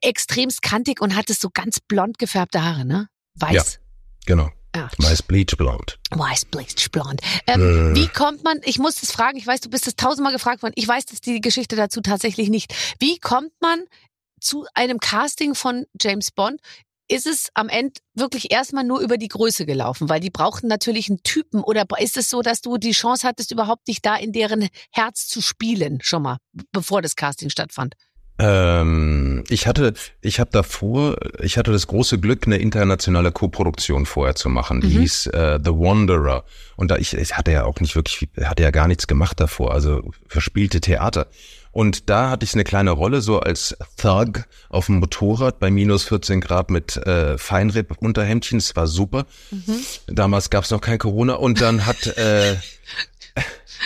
[0.00, 3.08] extremst kantig und hattest so ganz blond gefärbte Haare, ne?
[3.34, 3.80] Weiß.
[4.26, 4.50] Genau.
[4.74, 4.88] Ja.
[4.98, 5.98] Meist bleachblond.
[6.10, 7.20] Weiß bleached blond.
[7.46, 7.94] Ähm, Äh.
[7.94, 10.72] Wie kommt man, ich muss das fragen, ich weiß, du bist das tausendmal gefragt worden,
[10.76, 12.74] ich weiß das die Geschichte dazu tatsächlich nicht.
[12.98, 13.84] Wie kommt man
[14.40, 16.60] zu einem Casting von James Bond?
[17.06, 20.08] Ist es am Ende wirklich erstmal nur über die Größe gelaufen?
[20.08, 21.62] Weil die brauchten natürlich einen Typen.
[21.62, 25.28] Oder ist es so, dass du die Chance hattest, überhaupt dich da in deren Herz
[25.28, 26.38] zu spielen, schon mal,
[26.72, 27.94] bevor das Casting stattfand?
[28.38, 34.34] Ähm, ich hatte, ich habe davor, ich hatte das große Glück, eine internationale Koproduktion vorher
[34.34, 34.80] zu machen.
[34.80, 35.00] Die Mhm.
[35.00, 36.44] hieß äh, The Wanderer.
[36.76, 39.72] Und da ich, ich hatte ja auch nicht wirklich, hatte ja gar nichts gemacht davor,
[39.72, 41.26] also verspielte Theater.
[41.70, 46.04] Und da hatte ich eine kleine Rolle so als Thug auf dem Motorrad bei minus
[46.04, 48.58] 14 Grad mit äh, Feinripp-Unterhemdchen.
[48.60, 49.26] Das war super.
[50.06, 51.34] Damals gab es noch kein Corona.
[51.34, 52.54] Und dann hat äh,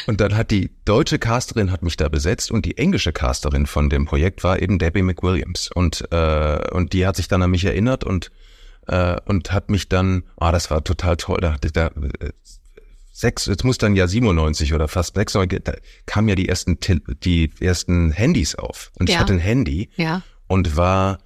[0.06, 3.88] und dann hat die deutsche Casterin hat mich da besetzt und die englische Casterin von
[3.90, 7.64] dem Projekt war eben Debbie McWilliams und äh, und die hat sich dann an mich
[7.64, 8.30] erinnert und
[8.86, 12.30] äh, und hat mich dann, ah, das war total toll, da ich da äh,
[13.12, 15.74] sechs, jetzt muss dann ja 97 oder fast 96, da
[16.06, 16.78] kamen ja die ersten
[17.24, 19.20] die ersten Handys auf und ich Ja.
[19.20, 20.22] hatte ein Handy Ja.
[20.46, 21.18] und war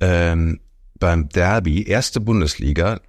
[0.00, 0.60] ähm,
[0.98, 3.00] beim Derby erste Bundesliga,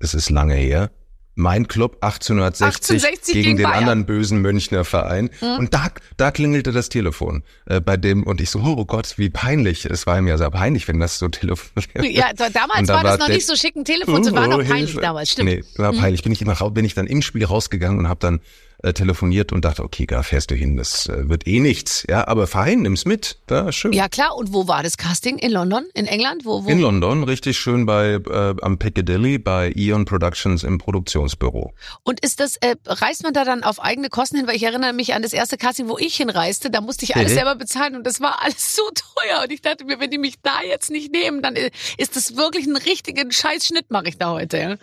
[0.00, 0.90] es ist lange her.
[1.34, 3.78] Mein Club 1860, 1860 gegen, gegen den Bayern.
[3.78, 5.30] anderen bösen Münchner Verein.
[5.40, 5.58] Mhm.
[5.60, 9.30] Und da, da klingelte das Telefon äh, bei dem und ich so, oh Gott, wie
[9.30, 9.86] peinlich.
[9.86, 12.04] Es war ihm ja sehr peinlich, wenn das so telefoniert.
[12.14, 14.46] Ja, da- damals da war das war noch nicht so schick ein Telefon, so war
[14.46, 15.00] noch Oh, peinlich Hilfe.
[15.00, 15.48] damals, stimmt.
[15.48, 15.98] Nee, war Mhm.
[15.98, 16.22] peinlich.
[16.22, 18.40] Bin ich immer, rau- bin ich dann im Spiel rausgegangen und habe dann
[18.82, 22.04] äh, telefoniert und dachte, okay, da fährst du hin, das äh, wird eh nichts.
[22.08, 23.38] Ja, aber fein, nimm's mit.
[23.46, 23.92] Da, schön.
[23.92, 25.38] Ja klar, und wo war das Casting?
[25.38, 25.84] In London?
[25.94, 26.44] In England?
[26.44, 26.68] Wo, wo?
[26.68, 31.72] In London, richtig schön bei äh, am Piccadilly bei Eon Productions im Produktionsbüro.
[32.02, 34.46] Und ist das, äh, reist man da dann auf eigene Kosten hin?
[34.46, 37.32] Weil ich erinnere mich an das erste Casting, wo ich hinreiste, da musste ich alles
[37.32, 37.36] Mhm.
[37.36, 39.42] selber bezahlen und das war alles so teuer.
[39.44, 42.36] Und ich dachte mir, wenn die mich da jetzt nicht nehmen, dann äh, ist das
[42.36, 44.58] wirklich ein richtigen Scheißschnitt mache ich da heute.
[44.58, 44.76] Ja?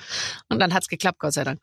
[0.50, 1.60] Und dann hat's geklappt, Gott sei Dank.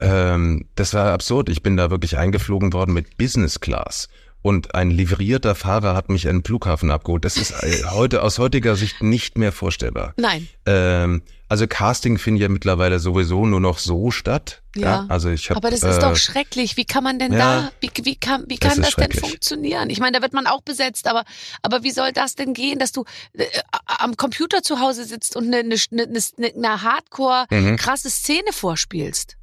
[0.00, 1.48] Ähm, das war absurd.
[1.48, 4.08] Ich bin da wirklich eingeflogen worden mit Business Class.
[4.40, 7.24] Und ein livrierter Fahrer hat mich an den Flughafen abgeholt.
[7.24, 10.14] Das ist äh, heute aus heutiger Sicht nicht mehr vorstellbar.
[10.16, 10.48] Nein.
[10.64, 14.62] Ähm, also Casting findet ja mittlerweile sowieso nur noch so statt.
[14.76, 15.06] Ja.
[15.08, 16.76] also ich hab, Aber das ist äh, doch schrecklich.
[16.76, 17.38] Wie kann man denn ja.
[17.38, 19.90] da, wie, wie kann, wie Das kann ist das denn funktionieren?
[19.90, 21.24] Ich meine, da wird man auch besetzt, aber,
[21.62, 23.44] aber wie soll das denn gehen, dass du äh,
[23.86, 27.76] am Computer zu Hause sitzt und eine, eine, eine, eine Hardcore Mhm.
[27.76, 29.36] krasse Szene vorspielst?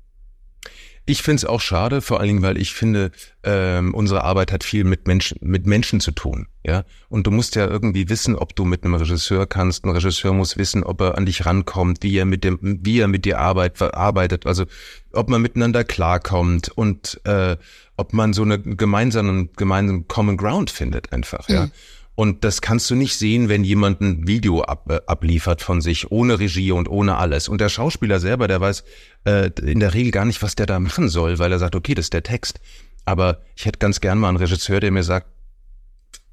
[1.07, 3.11] Ich finde es auch schade, vor allen Dingen, weil ich finde,
[3.43, 6.83] ähm, unsere Arbeit hat viel mit Menschen, mit Menschen zu tun, ja.
[7.09, 9.85] Und du musst ja irgendwie wissen, ob du mit einem Regisseur kannst.
[9.85, 13.07] Ein Regisseur muss wissen, ob er an dich rankommt, wie er mit dem, wie er
[13.07, 14.65] mit dir arbeit, arbeitet, also
[15.13, 17.55] ob man miteinander klarkommt und äh,
[17.97, 21.67] ob man so eine gemeinsamen, gemeinsamen Common Ground findet, einfach, ja.
[21.67, 21.71] Mhm.
[22.15, 26.11] Und das kannst du nicht sehen, wenn jemand ein Video ab, äh, abliefert von sich,
[26.11, 27.49] ohne Regie und ohne alles.
[27.49, 28.83] Und der Schauspieler selber, der weiß
[29.25, 31.93] äh, in der Regel gar nicht, was der da machen soll, weil er sagt, okay,
[31.93, 32.61] das ist der Text.
[33.03, 35.27] Aber ich hätte ganz gern mal einen Regisseur, der mir sagt,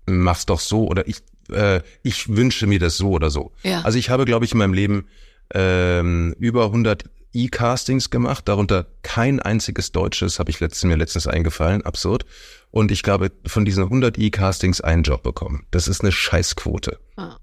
[0.06, 1.16] mach's doch so oder ich,
[1.50, 3.52] äh, ich wünsche mir das so oder so.
[3.62, 3.82] Ja.
[3.82, 5.06] Also ich habe, glaube ich, in meinem Leben
[5.52, 11.82] ähm, über 100 E-Castings gemacht, darunter kein einziges deutsches, habe ich letztens, mir letztens eingefallen,
[11.82, 12.24] absurd.
[12.70, 15.66] Und ich glaube, von diesen 100 E-Castings einen Job bekommen.
[15.70, 16.98] Das ist eine Scheißquote.
[17.16, 17.36] Ah,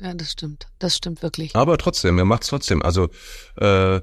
[0.00, 0.66] ja, das stimmt.
[0.78, 1.56] Das stimmt wirklich.
[1.56, 2.82] Aber trotzdem, er macht's trotzdem.
[2.82, 3.08] Also
[3.56, 4.00] äh,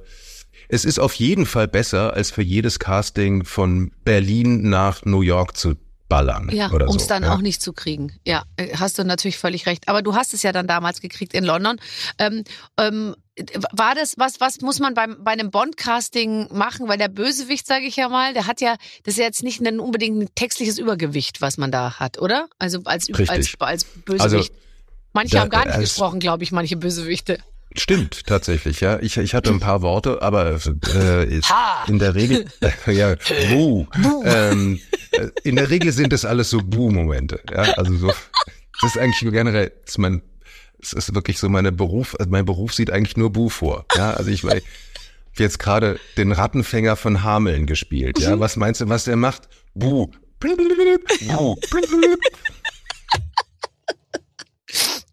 [0.70, 5.58] es ist auf jeden Fall besser, als für jedes Casting von Berlin nach New York
[5.58, 5.76] zu
[6.12, 6.98] ballern Ja, um so.
[6.98, 7.34] es dann ja.
[7.34, 8.20] auch nicht zu kriegen.
[8.26, 9.88] Ja, äh, hast du natürlich völlig recht.
[9.88, 11.80] Aber du hast es ja dann damals gekriegt in London.
[12.18, 12.44] Ähm,
[12.78, 13.16] ähm,
[13.74, 16.88] war das, was, was muss man beim, bei einem Bond-Casting machen?
[16.88, 19.62] Weil der Bösewicht, sage ich ja mal, der hat ja, das ist ja jetzt nicht
[19.66, 22.48] ein unbedingt ein textliches Übergewicht, was man da hat, oder?
[22.60, 23.56] Also als, als, Richtig.
[23.62, 24.22] als Bösewicht.
[24.22, 24.50] Also,
[25.14, 27.40] manche da- haben gar nicht als- gesprochen, glaube ich, manche Bösewichte.
[27.74, 29.00] Stimmt, tatsächlich, ja.
[29.00, 31.86] Ich, ich hatte ein paar Worte, aber äh, Ha!
[31.88, 33.16] in der Regel, äh, ja,
[33.50, 33.88] buh.
[34.26, 37.40] Ähm, äh, in der Regel sind das alles so Buh-Momente.
[37.50, 40.22] Ja, also so, das ist eigentlich generell, ist mein,
[40.82, 43.86] es ist wirklich so meine Beruf, also mein Beruf sieht eigentlich nur Buh vor.
[43.96, 44.62] Ja, also ich, hab
[45.38, 48.20] jetzt gerade den Rattenfänger von Hameln gespielt.
[48.20, 49.48] Ja, was meinst du, was der macht?
[49.74, 50.10] Buh.
[50.40, 51.56] Buh.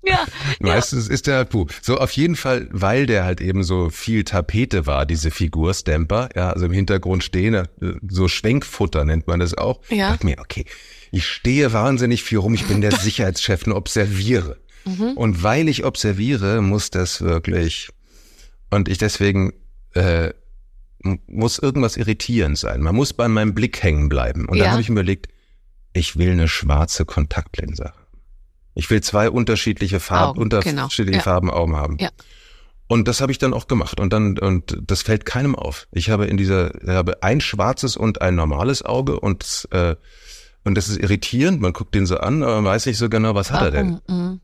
[0.03, 0.27] Ja,
[0.61, 1.67] Meistens ist der halt puh.
[1.83, 6.31] So auf jeden Fall, weil der halt eben so viel Tapete war, diese Figur Stamper,
[6.35, 7.67] ja, also im Hintergrund stehen, äh,
[8.09, 9.81] so Schwenkfutter nennt man das auch.
[9.91, 10.11] Ja.
[10.13, 10.65] Dachte mir, okay,
[11.11, 14.59] ich stehe wahnsinnig viel rum, ich bin der Sicherheitschef und observiere.
[14.85, 15.13] Mhm.
[15.17, 17.89] Und weil ich observiere, muss das wirklich,
[18.71, 19.53] und ich deswegen,
[19.95, 20.33] äh,
[21.27, 22.81] muss irgendwas irritierend sein.
[22.81, 24.47] Man muss bei meinem Blick hängen bleiben.
[24.47, 24.65] Und Ja.
[24.65, 25.29] dann habe ich mir überlegt,
[25.93, 27.93] ich will eine schwarze Kontaktlinse.
[28.75, 30.83] Ich will zwei unterschiedliche Farben, Augen, genau.
[30.83, 31.23] unterschiedliche Ja.
[31.23, 31.97] Farben Augen haben.
[32.01, 32.11] Ja.
[32.89, 34.01] Und das habe ich dann auch gemacht.
[34.01, 35.87] Und dann, und das fällt keinem auf.
[35.93, 39.95] Ich habe in dieser, ich habe ein schwarzes und ein normales Auge und, äh,
[40.65, 41.61] und das ist irritierend.
[41.61, 44.01] Man guckt den so an, aber man weiß nicht so genau, was hat er denn?
[44.07, 44.31] warum?
[44.33, 44.41] Mhm.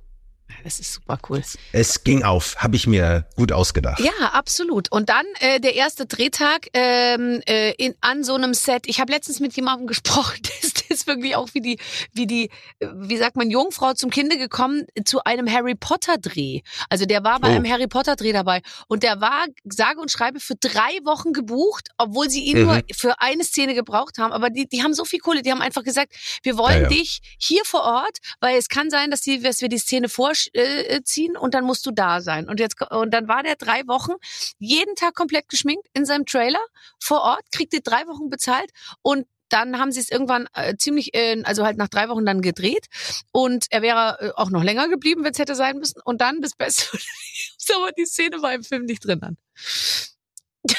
[0.62, 1.42] Das ist super cool.
[1.72, 4.00] Es ging auf, habe ich mir gut ausgedacht.
[4.00, 4.90] Ja, absolut.
[4.92, 8.84] Und dann äh, der erste Drehtag ähm, äh, in, an so einem Set.
[8.86, 11.78] Ich habe letztens mit jemandem gesprochen, das ist wirklich auch wie die,
[12.12, 16.60] wie die, wie sagt man, Jungfrau zum Kinde gekommen zu einem Harry Potter Dreh.
[16.88, 17.52] Also der war bei Oh.
[17.56, 21.88] einem Harry Potter Dreh dabei und der war sage und schreibe für drei Wochen gebucht,
[21.98, 22.64] obwohl sie ihn Mhm.
[22.66, 24.32] nur für eine Szene gebraucht haben.
[24.32, 26.88] Aber die, die haben so viel Kohle, die haben einfach gesagt, wir wollen Ja, ja.
[26.88, 31.36] dich hier vor Ort, weil es kann sein, dass, die, dass wir die Szene vorziehen
[31.36, 32.48] und dann musst du da sein.
[32.48, 34.12] Und jetzt und dann war der drei Wochen
[34.58, 36.60] jeden Tag komplett geschminkt in seinem Trailer
[37.00, 38.70] vor Ort, kriegte drei Wochen bezahlt
[39.02, 42.40] und dann haben sie es irgendwann äh, ziemlich, äh, also halt nach drei Wochen dann
[42.42, 42.86] gedreht
[43.30, 46.00] und er wäre äh, auch noch länger geblieben, wenn es hätte sein müssen.
[46.04, 46.86] Und dann das Beste,
[47.76, 49.36] aber die Szene war im Film nicht drin dann.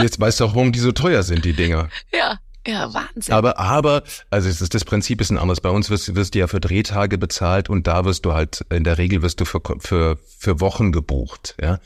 [0.00, 1.90] Jetzt weißt du auch, warum die so teuer sind, die Dinger.
[2.12, 3.34] Ja, ja, Wahnsinn.
[3.34, 5.60] Aber, aber, also es ist, das Prinzip ist ein anderes.
[5.60, 8.84] Bei uns wirst, wirst du ja für Drehtage bezahlt und da wirst du halt, in
[8.84, 11.78] der Regel wirst du für, für, für Wochen gebucht, ja.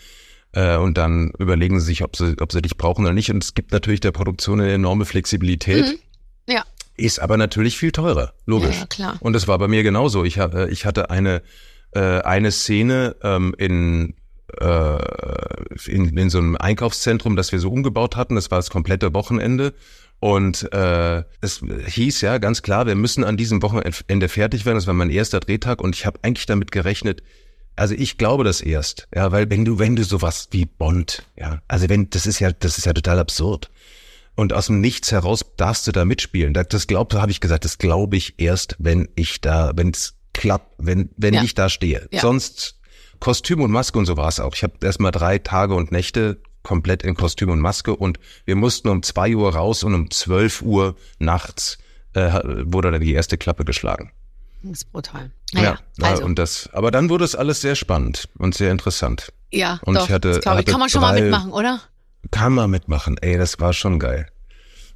[0.52, 3.30] Äh, Und dann überlegen sie sich, ob sie, ob sie dich brauchen oder nicht.
[3.30, 5.86] Und es gibt natürlich der Produktion eine enorme Flexibilität.
[5.86, 5.98] Mhm.
[6.52, 6.64] Ja.
[6.96, 8.78] Ist aber natürlich viel teurer, logisch.
[8.78, 9.16] Ja, klar.
[9.20, 10.24] Und das war bei mir genauso.
[10.24, 11.42] Ich, hab, äh, ich hatte eine,
[11.92, 14.14] äh, eine Szene ähm, in,
[15.86, 18.34] in, in so einem Einkaufszentrum, das wir so umgebaut hatten.
[18.34, 19.74] Das war das komplette Wochenende.
[20.20, 24.76] Und äh, es hieß ja ganz klar, wir müssen an diesem Wochenende fertig werden.
[24.78, 27.22] Das war mein erster Drehtag und ich habe eigentlich damit gerechnet,
[27.76, 31.60] also ich glaube das erst, ja, weil wenn du, wenn du sowas wie Bond, ja,
[31.68, 33.70] also wenn, das ist ja, das ist ja total absurd.
[34.34, 36.54] Und aus dem Nichts heraus darfst du da mitspielen.
[36.54, 40.14] Das, das glaubt, habe ich gesagt, das glaube ich erst, wenn ich da, wenn es
[40.32, 41.42] klappt, wenn, wenn Ja.
[41.42, 42.08] ich da stehe.
[42.12, 42.20] Ja.
[42.20, 42.76] Sonst
[43.20, 44.54] Kostüm und Maske und so war es auch.
[44.54, 48.54] Ich habe erst mal drei Tage und Nächte komplett in Kostüm und Maske und wir
[48.54, 51.78] mussten um zwei Uhr raus und um zwölf Uhr nachts
[52.12, 54.12] äh, wurde dann die erste Klappe geschlagen.
[54.62, 55.30] Das ist brutal.
[55.54, 59.32] Naja, ja, also, und das, aber dann wurde es alles sehr spannend und sehr interessant.
[59.50, 61.80] ja, und doch, ich hatte- das ich, hatte kann man schon mal mitmachen, oder?
[62.30, 63.16] Kann man mitmachen.
[63.18, 64.28] Ey, das war schon geil.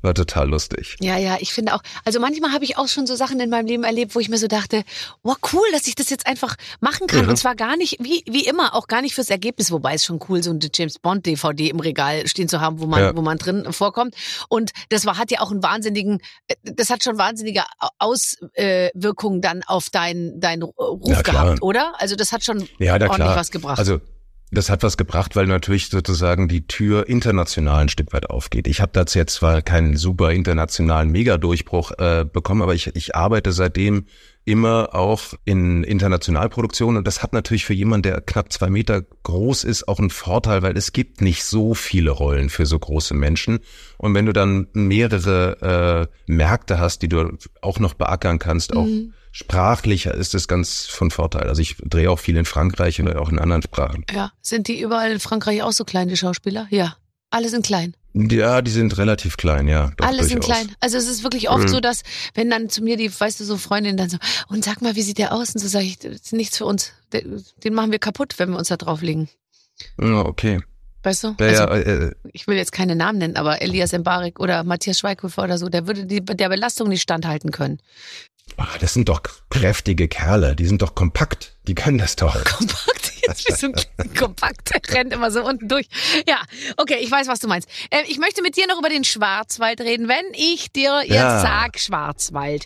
[0.03, 0.97] War total lustig.
[1.01, 3.67] Ja, ja, ich finde auch, also manchmal habe ich auch schon so Sachen in meinem
[3.67, 4.83] Leben erlebt, wo ich mir so dachte,
[5.23, 7.25] wow, cool, dass ich das jetzt einfach machen kann.
[7.25, 7.31] Mhm.
[7.31, 10.19] Und zwar gar nicht, wie, wie immer, auch gar nicht fürs Ergebnis, wobei es schon
[10.29, 13.17] cool, so eine James Bond DVD im Regal stehen zu haben, wo man, Ja.
[13.17, 14.15] wo man drin vorkommt.
[14.49, 17.63] Und das war, hat ja auch einen wahnsinnigen, äh, das hat schon wahnsinnige
[17.99, 21.93] Auswirkungen dann auf deinen dein Ruf Ja, gehabt, oder?
[21.99, 23.37] Also das hat schon Ja, ordentlich klar.
[23.37, 23.79] was gebracht.
[23.79, 24.01] Also
[24.53, 28.67] das hat was gebracht, weil natürlich sozusagen die Tür international ein Stück weit aufgeht.
[28.67, 33.53] Ich habe dazu jetzt zwar keinen super internationalen Megadurchbruch äh, bekommen, aber ich, ich arbeite
[33.53, 34.05] seitdem
[34.45, 39.65] immer auch in Internationalproduktionen und das hat natürlich für jemanden, der knapp zwei Meter groß
[39.65, 43.61] ist, auch einen Vorteil, weil es gibt nicht so viele Rollen für so große Menschen
[43.99, 48.87] und wenn du dann mehrere äh, Märkte hast, die du auch noch beackern kannst, auch
[48.87, 49.15] Mhm.
[49.33, 51.49] Sprachlicher ist es ganz von Vorteil.
[51.49, 54.05] Also ich drehe auch viel in Frankreich oder auch in anderen Sprachen.
[54.15, 56.67] ja, sind die überall in Frankreich auch so klein, die Schauspieler?
[56.71, 56.97] Ja,
[57.31, 57.97] alle sind klein.
[58.15, 59.91] Ja, die sind relativ klein, ja.
[59.97, 60.71] Doch, Alle sind klein.
[60.81, 61.69] Also es ist wirklich oft Mhm.
[61.69, 62.03] so, dass
[62.35, 64.19] wenn dann zu mir die, weißt du, so Freundin dann so,
[64.49, 65.55] und sag mal, wie sieht der aus?
[65.55, 66.93] Und so sage ich, das ist nichts für uns.
[67.13, 69.31] Den machen wir kaputt, wenn wir uns da drauflegen.
[69.99, 70.61] Ja, okay.
[71.05, 71.35] Weißt du?
[71.41, 71.75] Ja, also, ja,
[72.09, 75.69] äh, ich will jetzt keine Namen nennen, aber Elias Mbarek oder Matthias Schweighöfer oder so,
[75.71, 77.79] der würde die, der Belastung nicht standhalten können.
[78.57, 82.33] Ah, das sind doch kräftige Kerle, die sind doch kompakt, die können das doch.
[82.45, 83.73] Kompakt, jetzt bist du
[84.19, 85.87] kompakt, rennt immer so unten durch.
[86.29, 86.41] Ja,
[86.77, 87.69] okay, ich weiß, was du meinst.
[87.91, 90.09] Äh, ich möchte mit dir noch über den Schwarzwald reden.
[90.09, 91.41] Wenn ich dir jetzt Ja.
[91.41, 92.65] sag Schwarzwald,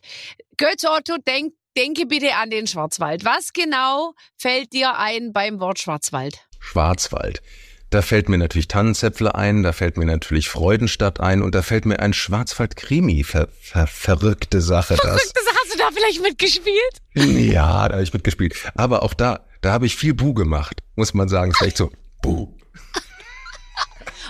[0.56, 3.24] Götz Otto, denk, denke bitte an den Schwarzwald.
[3.24, 6.38] Was genau fällt dir ein beim Wort Schwarzwald?
[6.58, 7.42] Schwarzwald.
[7.90, 11.86] Da fällt mir natürlich Tannenzäpfle ein, da fällt mir natürlich Freudenstadt ein und da fällt
[11.86, 13.22] mir ein Schwarzwald-Krimi.
[13.22, 15.32] Ver, ver, verrückte Sache das.
[15.32, 16.76] Das hast du da vielleicht mitgespielt?
[17.14, 18.56] Ja, da habe ich mitgespielt.
[18.74, 21.52] Aber auch da, da habe ich viel Bu gemacht, muss man sagen.
[21.52, 22.56] Ist echt so, Bu.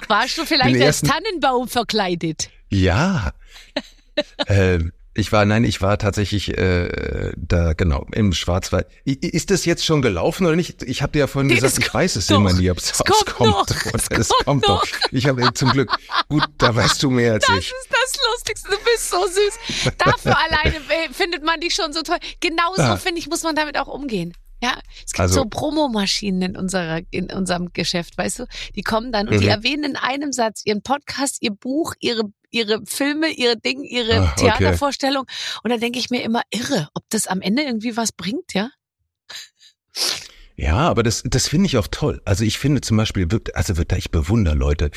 [0.08, 2.50] Warst du vielleicht als Tannenbaum verkleidet?
[2.68, 3.32] Ja.
[4.48, 8.86] ähm, ich war, nein, ich war tatsächlich äh, da, genau, im Schwarzwald.
[9.06, 10.82] I- Ist das jetzt schon gelaufen oder nicht?
[10.82, 12.58] Ich habe dir ja vorhin gesagt, das ich weiß es immer noch.
[12.58, 13.62] nie, ob es Es kommt noch.
[13.62, 14.84] oder Es es kommt kommt doch.
[14.84, 15.12] noch.
[15.12, 15.90] Ich habe zum Glück,
[16.28, 17.66] gut, da weißt du mehr als Das ich.
[17.68, 19.92] ist das Lustigste, du bist so süß.
[19.98, 22.18] Dafür alleine äh, findet man dich schon so toll.
[22.40, 22.96] Genauso, Ja.
[22.96, 24.34] finde ich, muss man damit auch umgehen.
[24.62, 28.46] Ja, es gibt Also- so Promomaschinen in unserer, in unserem Geschäft, weißt du?
[28.74, 29.50] Die kommen dann und die Mhm.
[29.50, 34.32] erwähnen in einem Satz ihren Podcast, ihr Buch, ihre, ihre Filme, ihre Dinge, ihre Ah,
[34.32, 34.46] okay.
[34.46, 35.24] Theatervorstellung.
[35.62, 38.70] Und dann denke ich mir immer, irre, ob das am Ende irgendwie was bringt, ja?
[40.58, 42.22] Ja, aber das, das finde ich auch toll.
[42.24, 44.90] Also ich finde zum Beispiel, also wird ich bewundere Leute,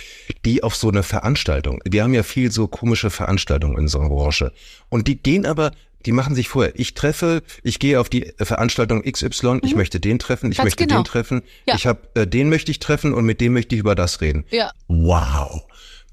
[0.45, 4.53] die auf so eine Veranstaltung, wir haben ja viel so komische Veranstaltungen in unserer Branche
[4.87, 5.71] und die gehen aber,
[6.05, 10.19] die machen sich vorher, ich treffe, ich gehe auf die Veranstaltung XY, ich möchte den
[10.19, 10.61] treffen, ich Mhm.
[10.63, 11.01] Ganz möchte genau.
[11.01, 11.75] den treffen, Ja.
[11.75, 14.45] ich habe äh, den möchte ich treffen und mit dem möchte ich über das reden.
[14.49, 14.71] Ja.
[14.87, 15.63] Wow.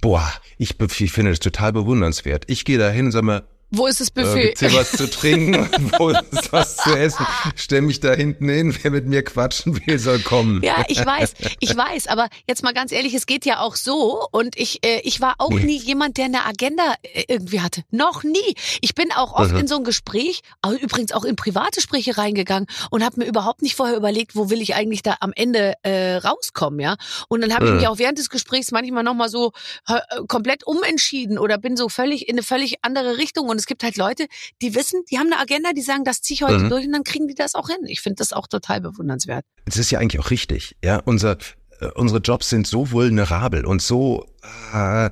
[0.00, 2.44] Boah, ich, ich finde das total bewundernswert.
[2.48, 3.42] Ich gehe da hin und sag mal,
[3.76, 4.42] Wo ist das äh, Buffet?
[4.42, 5.68] gibt's hier was zu trinken?
[5.98, 7.26] Wo ist was zu essen?
[7.56, 10.62] Stell mich da hinten hin, wer mit mir quatschen will, soll kommen.
[10.62, 14.26] Ja, ich weiß, ich weiß, aber jetzt mal ganz ehrlich, es geht ja auch so
[14.32, 15.64] und ich äh, ich war auch Nee.
[15.64, 17.82] nie jemand, der eine Agenda äh, irgendwie hatte.
[17.90, 18.54] Noch nie.
[18.80, 19.58] Ich bin auch oft Mhm.
[19.60, 20.40] in so ein Gespräch,
[20.80, 24.60] übrigens auch in private Gespräche reingegangen und habe mir überhaupt nicht vorher überlegt, wo will
[24.60, 26.96] ich eigentlich da am Ende äh, rauskommen, ja?
[27.28, 27.76] Und dann habe ich Mhm.
[27.78, 29.52] mich auch während des Gesprächs manchmal noch mal so
[29.88, 33.82] äh, komplett umentschieden oder bin so völlig in eine völlig andere Richtung und es gibt
[33.82, 34.28] halt Leute,
[34.62, 36.70] die wissen, die haben eine Agenda, die sagen, das ziehe ich heute Mhm.
[36.70, 37.78] durch und dann kriegen die das auch hin.
[37.88, 39.44] Ich finde das auch total bewundernswert.
[39.64, 40.76] Es ist ja eigentlich auch richtig.
[40.84, 41.36] Ja, unser,
[41.80, 44.24] äh, unsere Jobs sind so vulnerabel und so,
[44.72, 45.10] äh,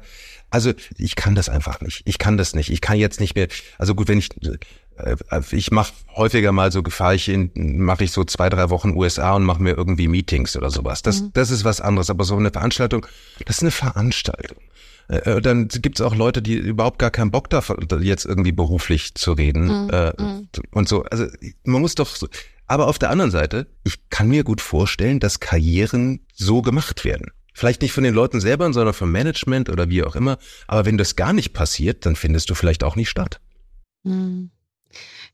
[0.50, 2.02] also ich kann das einfach nicht.
[2.04, 2.70] Ich kann das nicht.
[2.70, 4.28] Ich kann jetzt nicht mehr, also gut, wenn ich,
[4.98, 5.16] äh,
[5.50, 7.50] ich mache häufiger mal so, fahre ich in,
[7.80, 11.02] mache ich so zwei, drei Wochen USA und mache mir irgendwie Meetings oder sowas.
[11.02, 11.30] Das, Mhm.
[11.32, 12.08] das ist was anderes.
[12.08, 13.04] Aber so eine Veranstaltung,
[13.46, 14.58] das ist eine Veranstaltung.
[15.08, 19.32] Äh, Dann gibt's auch Leute, die überhaupt gar keinen Bock dafür, jetzt irgendwie beruflich zu
[19.32, 20.48] reden Mhm, äh, mhm.
[20.72, 21.04] und so.
[21.04, 21.26] Also
[21.64, 22.28] man muss doch so.
[22.66, 27.30] Aber auf der anderen Seite, ich kann mir gut vorstellen, dass Karrieren so gemacht werden.
[27.52, 30.38] Vielleicht nicht von den Leuten selber, sondern vom Management oder wie auch immer.
[30.66, 33.40] Aber wenn das gar nicht passiert, dann findest du vielleicht auch nicht statt.
[34.04, 34.50] Hm.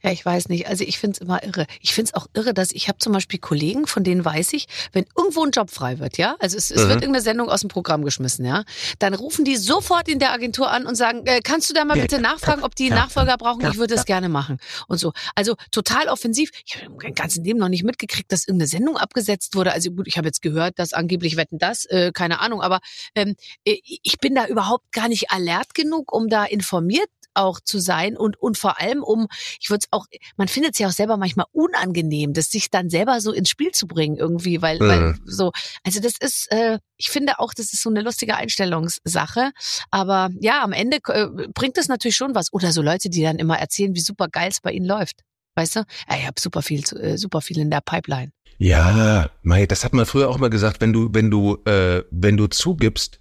[0.03, 0.67] Ja, ich weiß nicht.
[0.69, 1.67] Also ich find's immer irre.
[1.81, 5.05] Ich find's auch irre, dass ich habe zum Beispiel Kollegen, von denen weiß ich, wenn
[5.17, 6.89] irgendwo ein Job frei wird, ja, also es, es Mhm.
[6.89, 8.65] wird irgendeine Sendung aus dem Programm geschmissen, ja,
[8.99, 11.97] dann rufen die sofort in der Agentur an und sagen, äh, kannst du da mal
[11.97, 13.61] Ja, bitte nachfragen, ob die ja, Nachfolger brauchen?
[13.63, 15.13] ja, Ich würde es gerne machen und so.
[15.35, 16.51] Also total offensiv.
[16.65, 19.73] Ich habe mein ganzes Leben noch nicht mitgekriegt, dass irgendeine Sendung abgesetzt wurde.
[19.73, 22.81] Also gut, ich habe jetzt gehört, dass angeblich wetten das, äh, keine Ahnung, aber
[23.15, 27.79] ähm, äh, ich bin da überhaupt gar nicht alert genug, um da informiert auch zu
[27.79, 29.27] sein und und vor allem um
[29.61, 30.07] ich würde es auch
[30.37, 33.71] man findet es ja auch selber manchmal unangenehm das sich dann selber so ins Spiel
[33.73, 35.21] zu bringen irgendwie weil, weil Mhm.
[35.25, 35.53] so
[35.85, 39.51] also das ist äh, ich finde auch das ist so eine lustige Einstellungssache.
[39.91, 42.53] Aber ja am Ende äh, bringt es natürlich schon was.
[42.53, 45.23] Oder so Leute die dann immer erzählen wie super geil es bei ihnen läuft.
[45.55, 45.81] Weißt du?
[46.09, 48.33] Ja, ich habe super viel äh, super viel in der Pipeline.
[48.59, 52.37] Ja, Mai, das hat man früher auch mal gesagt, wenn du, wenn du, äh, wenn
[52.37, 53.19] du zugibst,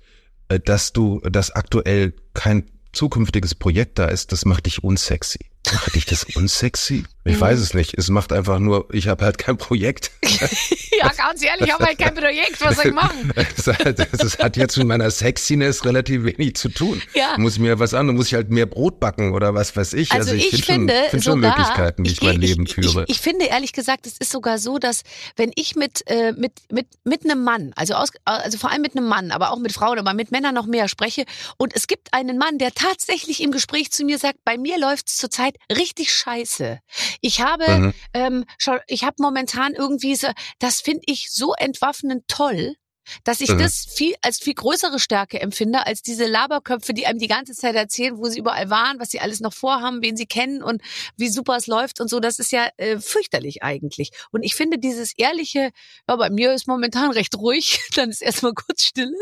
[0.49, 2.69] äh, dass du, dass aktuell kein
[2.99, 5.39] zukünftiges Projekt da ist, das macht dich unsexy.
[5.71, 7.03] Macht dich das unsexy?
[7.25, 7.41] Ich Mhm.
[7.41, 7.95] weiß es nicht.
[7.97, 10.09] Es macht einfach nur, ich habe halt kein Projekt.
[10.23, 14.39] ja ganz ehrlich ich habe halt kein Projekt was soll ich machen Das hat, das
[14.39, 17.01] hat jetzt mit meiner Sexiness relativ wenig zu tun.
[17.13, 17.35] Ja.
[17.37, 20.11] Muss ich mir was an, muss ich halt mehr Brot backen oder was weiß ich.
[20.13, 22.73] Also, ich, find finde schon, find schon sogar, Möglichkeiten, wie ich, mein geh- Leben ich,
[22.75, 23.03] führe.
[23.07, 25.01] Ich, ich finde ehrlich gesagt, es ist sogar so, dass
[25.35, 28.95] wenn ich mit äh, mit mit mit einem Mann, also aus, also vor allem mit
[28.95, 31.25] einem Mann, aber auch mit Frauen, aber mit Männern noch mehr spreche
[31.57, 35.17] und es gibt einen Mann, der tatsächlich im Gespräch zu mir sagt, bei mir läuft's
[35.17, 36.79] zurzeit richtig scheiße.
[37.21, 37.93] Ich habe Mhm.
[38.13, 40.27] ähm, schon, ich habe momentan irgendwie so,
[40.59, 42.75] das finde ich so entwaffnend toll.
[43.23, 43.59] Dass ich Mhm.
[43.59, 47.75] das viel als viel größere Stärke empfinde als diese Laberköpfe, die einem die ganze Zeit
[47.75, 50.81] erzählen, wo sie überall waren, was sie alles noch vorhaben, wen sie kennen und
[51.17, 52.19] wie super es läuft und so.
[52.19, 54.11] Das ist ja äh, fürchterlich eigentlich.
[54.31, 55.71] Und ich finde dieses ehrliche,
[56.07, 59.15] ja, bei mir ist momentan recht ruhig, dann ist erstmal kurz Stille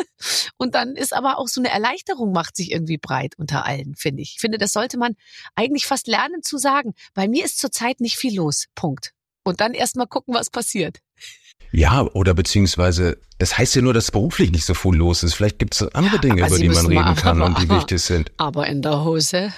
[0.57, 4.21] und dann ist aber auch so eine Erleichterung macht sich irgendwie breit unter allen, finde
[4.21, 4.33] ich.
[4.35, 5.15] Ich finde, das sollte man
[5.55, 6.93] eigentlich fast lernen zu sagen.
[7.13, 8.65] Bei mir ist zurzeit nicht viel los.
[8.75, 9.13] Punkt.
[9.43, 10.99] Und dann erstmal gucken, was passiert.
[11.71, 15.33] Ja, oder beziehungsweise, das heißt ja nur, dass beruflich nicht so viel los ist.
[15.35, 17.77] Vielleicht gibt es andere Dinge, aber über Sie die man reden kann und die aber-
[17.77, 18.31] wichtig sind.
[18.37, 19.53] Aber in der Hose.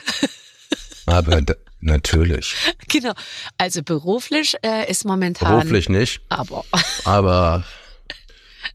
[1.05, 2.55] Aber da, natürlich.
[2.87, 3.13] Genau.
[3.57, 5.49] Also beruflich äh, ist momentan.
[5.59, 6.65] Beruflich nicht, Aber
[7.05, 7.63] aber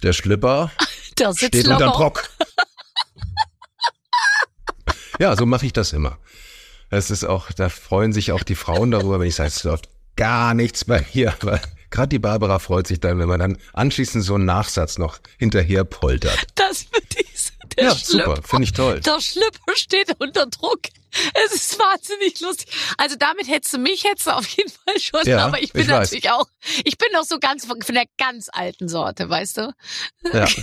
[0.03, 0.70] der Schlipper
[1.18, 1.99] der sitzt steht unter locker.
[1.99, 2.31] Brock.
[5.20, 6.18] Ja, so mache ich das immer.
[6.91, 9.89] Es ist auch, da freuen sich auch die Frauen darüber, wenn ich sage, es läuft
[10.16, 11.35] gar nichts bei mir.
[11.41, 11.61] Aber
[11.95, 15.84] gerade die Barbara freut sich dann, wenn man dann anschließend so einen Nachsatz noch hinterher
[15.84, 16.47] poltert.
[16.57, 17.53] Das wird diese.
[17.76, 19.01] Der Ja, super, Schlüpper- finde ich toll.
[19.01, 20.80] Der Schlüpper steht unter Druck.
[21.47, 22.68] Es ist wahnsinnig lustig.
[22.99, 25.82] Also damit hättest du mich hättest du auf jeden Fall schon, Ja, aber ich bin
[25.82, 26.47] ich natürlich auch,
[26.84, 29.72] ich bin noch so ganz von von der ganz alten Sorte, weißt du?
[30.32, 30.47] Ja.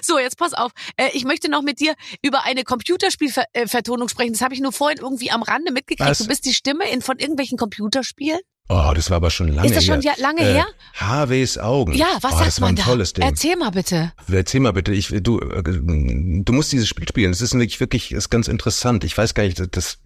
[0.00, 0.70] So, jetzt pass auf.
[0.96, 4.32] Äh, ich möchte noch mit dir über eine Computerspielvertonung sprechen.
[4.32, 6.08] Das habe ich nur vorhin irgendwie am Rande mitgekriegt.
[6.08, 6.18] Was?
[6.18, 8.38] Du bist die Stimme in von irgendwelchen Computerspielen.
[8.68, 10.14] Oh, das war aber schon lange Ist das schon her.
[10.18, 10.66] lange Äh, her?
[10.94, 11.92] HWs Augen.
[11.94, 12.82] Ja, was oh, sagt das war man ein da?
[12.84, 13.24] tolles Ding.
[13.24, 14.12] Erzähl mal bitte.
[14.30, 17.32] Erzähl mal bitte, ich, du, äh, du musst dieses Spiel spielen.
[17.32, 19.04] Es ist wirklich, wirklich, ist ganz interessant.
[19.04, 19.98] Ich weiß gar nicht, das,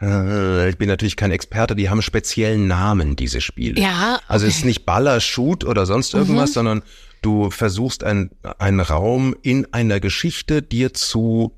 [0.00, 3.80] äh, ich bin natürlich kein Experte, die haben speziellen Namen, diese Spiele.
[3.80, 4.58] Ja, Also es okay.
[4.60, 6.82] ist nicht Baller, Shoot oder sonst irgendwas, sondern
[7.22, 11.52] du versuchst ein, einen Raum in einer Geschichte dir zu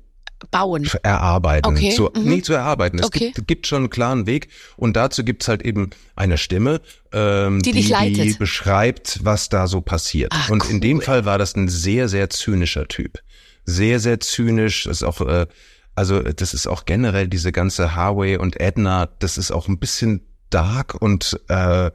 [0.51, 0.89] Bauen.
[1.03, 1.67] erarbeiten.
[1.67, 2.23] Okay, Zu, mhm.
[2.23, 2.99] Nee, zu erarbeiten.
[2.99, 3.31] Es Okay.
[3.35, 6.81] gibt, gibt schon einen klaren Weg und dazu gibt's halt eben eine Stimme,
[7.11, 7.83] ähm, Die die,
[8.13, 10.31] die beschreibt, was da so passiert.
[10.35, 11.03] Ach, und in dem cool.
[11.03, 13.19] Fall war das ein sehr, sehr zynischer Typ.
[13.65, 14.83] Sehr, sehr zynisch.
[14.85, 15.47] Das ist auch, äh,
[15.95, 20.21] also das ist auch generell diese ganze Harway und Edna, das ist auch ein bisschen
[20.49, 21.91] dark und äh,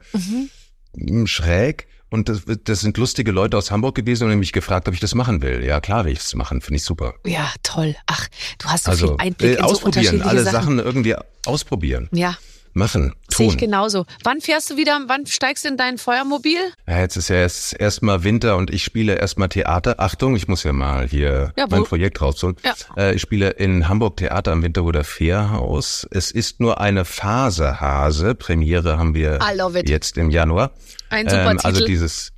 [0.95, 1.27] Mhm.
[1.27, 1.87] schräg.
[2.09, 4.99] Und das, das sind lustige Leute aus Hamburg gewesen und haben mich gefragt, ob ich
[4.99, 5.63] das machen will.
[5.63, 7.13] Ja, klar will ich es machen, finde ich super.
[7.25, 7.95] Ja, toll.
[8.07, 10.53] Ach, du hast so viel Also Einblick äh, in so ausprobieren, unterschiedliche alle Sachen.
[10.53, 12.35] Sachen irgendwie ausprobieren, Ja,
[12.79, 13.59] machen, sehe ich tun.
[13.59, 14.05] genauso.
[14.23, 16.57] Wann fährst du wieder, wann steigst du in dein Feuermobil?
[16.87, 19.99] Ja, jetzt ist ja erst erstmal Winter und ich spiele erstmal Theater.
[19.99, 22.55] Achtung, ich muss ja mal hier Ja, mein Projekt rausholen.
[22.63, 22.73] Ja.
[22.97, 26.07] Äh, ich spiele in Hamburg Theater am Winterhuder Fährhaus.
[26.09, 28.33] Es ist nur eine Phase Hase.
[28.33, 29.37] Premiere haben wir
[29.85, 30.71] jetzt im Januar.
[31.09, 32.31] Ein super Ähm, also dieses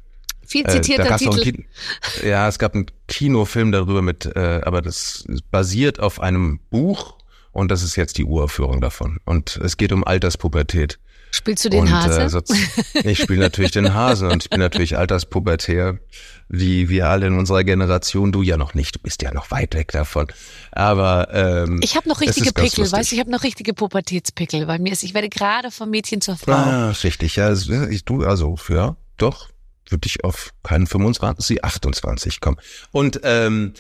[0.45, 1.63] Viel Äh, zitierter einen Titel.
[2.25, 7.15] Ja, es gab einen Kinofilm darüber mit, äh, aber das basiert auf einem Buch
[7.52, 9.20] und das ist jetzt die Uraufführung davon.
[9.26, 10.99] Und es geht um Alterspubertät.
[11.34, 12.22] Spielst du den und, Hase?
[12.24, 12.41] Äh, so,
[13.04, 15.97] ich spiele natürlich den Hasen und ich bin natürlich alterspubertär,
[16.49, 18.34] wie wir alle in unserer Generation.
[18.34, 20.28] Du ja noch nicht, du bist ja noch weit weg davon.
[20.74, 24.78] Aber ähm, ich habe noch richtige Pickel, weißt du, ich habe noch richtige Pubertätspickel bei
[24.78, 24.91] mir.
[24.91, 26.52] Ist, ich werde gerade vom Mädchen zur Frau.
[26.52, 29.47] Ah, richtig, ja, es- ich, du, also, ja, doch,
[29.89, 32.58] würde ich auf keinen 25, 28 kommen.
[32.91, 33.74] Und, ähm,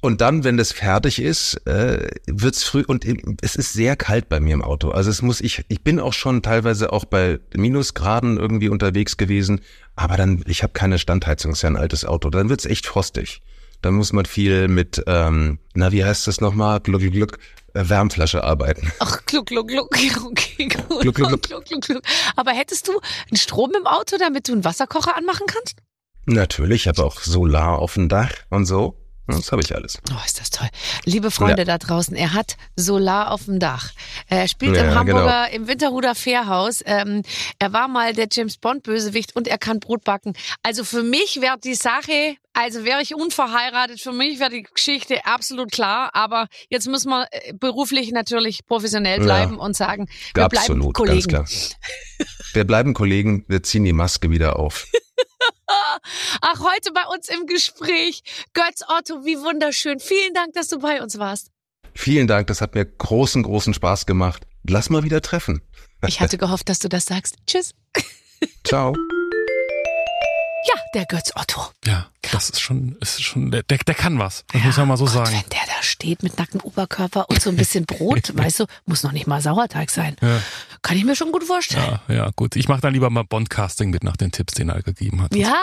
[0.00, 3.04] und dann, wenn das fertig ist, äh, wird's früh und
[3.42, 4.90] es ist sehr kalt bei mir im Auto.
[4.90, 9.60] Also es muss ich, ich bin auch schon teilweise auch bei Minusgraden irgendwie unterwegs gewesen,
[9.96, 12.30] aber dann, ich habe keine Standheizung, ist ja ein altes Auto.
[12.30, 13.42] Dann wird's echt frostig.
[13.82, 17.38] Dann muss man viel mit, ähm, na wie heißt das nochmal, Gluck, Gluck, Gluck,
[17.74, 18.92] äh, Wärmflasche arbeiten.
[19.00, 19.88] Ach, gluck, gluck, gluck.
[20.26, 21.00] Okay, gut.
[21.00, 21.42] Gluck, gluck, gluck.
[21.42, 22.02] gluck, gluck, gluck.
[22.36, 22.92] Aber hättest du
[23.30, 25.76] einen Strom im Auto, damit du einen Wasserkocher anmachen kannst?
[26.26, 28.96] Natürlich, ich habe auch Solar auf dem Dach und so.
[29.28, 29.98] Das habe ich alles.
[30.10, 30.68] Oh, ist das toll.
[31.04, 31.64] Liebe Freunde Ja.
[31.66, 33.90] da draußen, er hat Solar auf dem Dach.
[34.28, 35.56] Er spielt Ja, im Hamburger, genau.
[35.62, 36.82] im Winterhuder Fährhaus.
[36.86, 37.22] Ähm,
[37.58, 40.32] er war mal der James Bond Bösewicht und er kann Brot backen.
[40.62, 45.24] Also für mich wäre die Sache, also wäre ich unverheiratet, für mich wäre die Geschichte
[45.26, 46.10] absolut klar.
[46.14, 49.24] Aber jetzt müssen wir äh, beruflich natürlich professionell Ja.
[49.24, 51.28] bleiben und sagen, wir bleiben Absolut, Kollegen.
[51.28, 52.26] ganz klar.
[52.54, 54.86] Wir bleiben Kollegen, wir ziehen die Maske wieder auf.
[56.40, 58.22] Ach, heute bei uns im Gespräch.
[58.52, 60.00] Götz Otto, wie wunderschön.
[60.00, 61.50] Vielen Dank, dass du bei uns warst.
[61.94, 64.46] Vielen Dank, das hat mir großen, großen Spaß gemacht.
[64.68, 65.62] Lass mal wieder treffen.
[66.06, 67.36] Ich hatte gehofft, dass du das sagst.
[67.46, 67.74] Tschüss.
[68.64, 68.94] Ciao.
[70.68, 71.62] Ja, der Götz Otto.
[71.86, 74.44] Ja, das ist schon, ist schon, der, der, der kann was.
[74.52, 75.32] Das muss man mal so Gott, sagen.
[75.32, 79.02] Wenn der da steht mit nacktem Oberkörper und so ein bisschen Brot, weißt du, muss
[79.02, 80.16] noch nicht mal Sauerteig sein.
[80.20, 80.42] Ja.
[80.82, 81.98] Kann ich mir schon gut vorstellen.
[82.08, 82.56] Ja, ja, gut.
[82.56, 85.34] Ich mache dann lieber mal Bond-Casting mit nach den Tipps, den er gegeben hat.
[85.34, 85.56] Ja,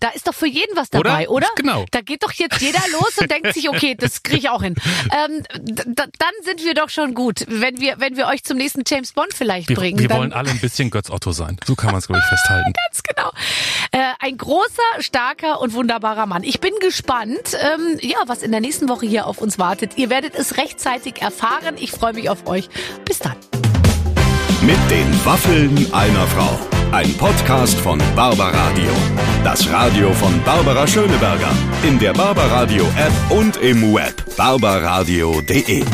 [0.00, 1.42] da ist doch für jeden was dabei, oder?
[1.42, 1.48] Oder?
[1.56, 1.84] Genau.
[1.90, 4.74] Da geht doch jetzt jeder los und denkt sich, okay, das kriege ich auch hin.
[5.12, 9.12] Ähm, dann sind wir doch schon gut, wenn wir, wenn wir euch zum nächsten James
[9.12, 9.98] Bond vielleicht Wir, bringen.
[9.98, 11.58] wir wollen alle ein bisschen Götz Otto sein.
[11.66, 12.72] So kann man es, glaube ich, festhalten.
[12.86, 13.30] ganz genau.
[13.90, 16.42] Äh, ein großer, starker und wunderbarer Mann.
[16.42, 19.92] Ich bin gespannt, ähm, ja, was in der nächsten Woche hier auf uns wartet.
[19.96, 21.76] Ihr werdet es rechtzeitig erfahren.
[21.78, 22.68] Ich freue mich auf euch.
[23.04, 23.36] Bis dann.
[24.62, 26.58] Mit den Waffeln einer Frau.
[26.92, 28.92] Ein Podcast von Barbaradio.
[29.44, 31.50] Das Radio von Barbara Schöneberger.
[31.82, 34.14] In der Barbaradio App und im Web.
[34.36, 35.84] barbaradio.de.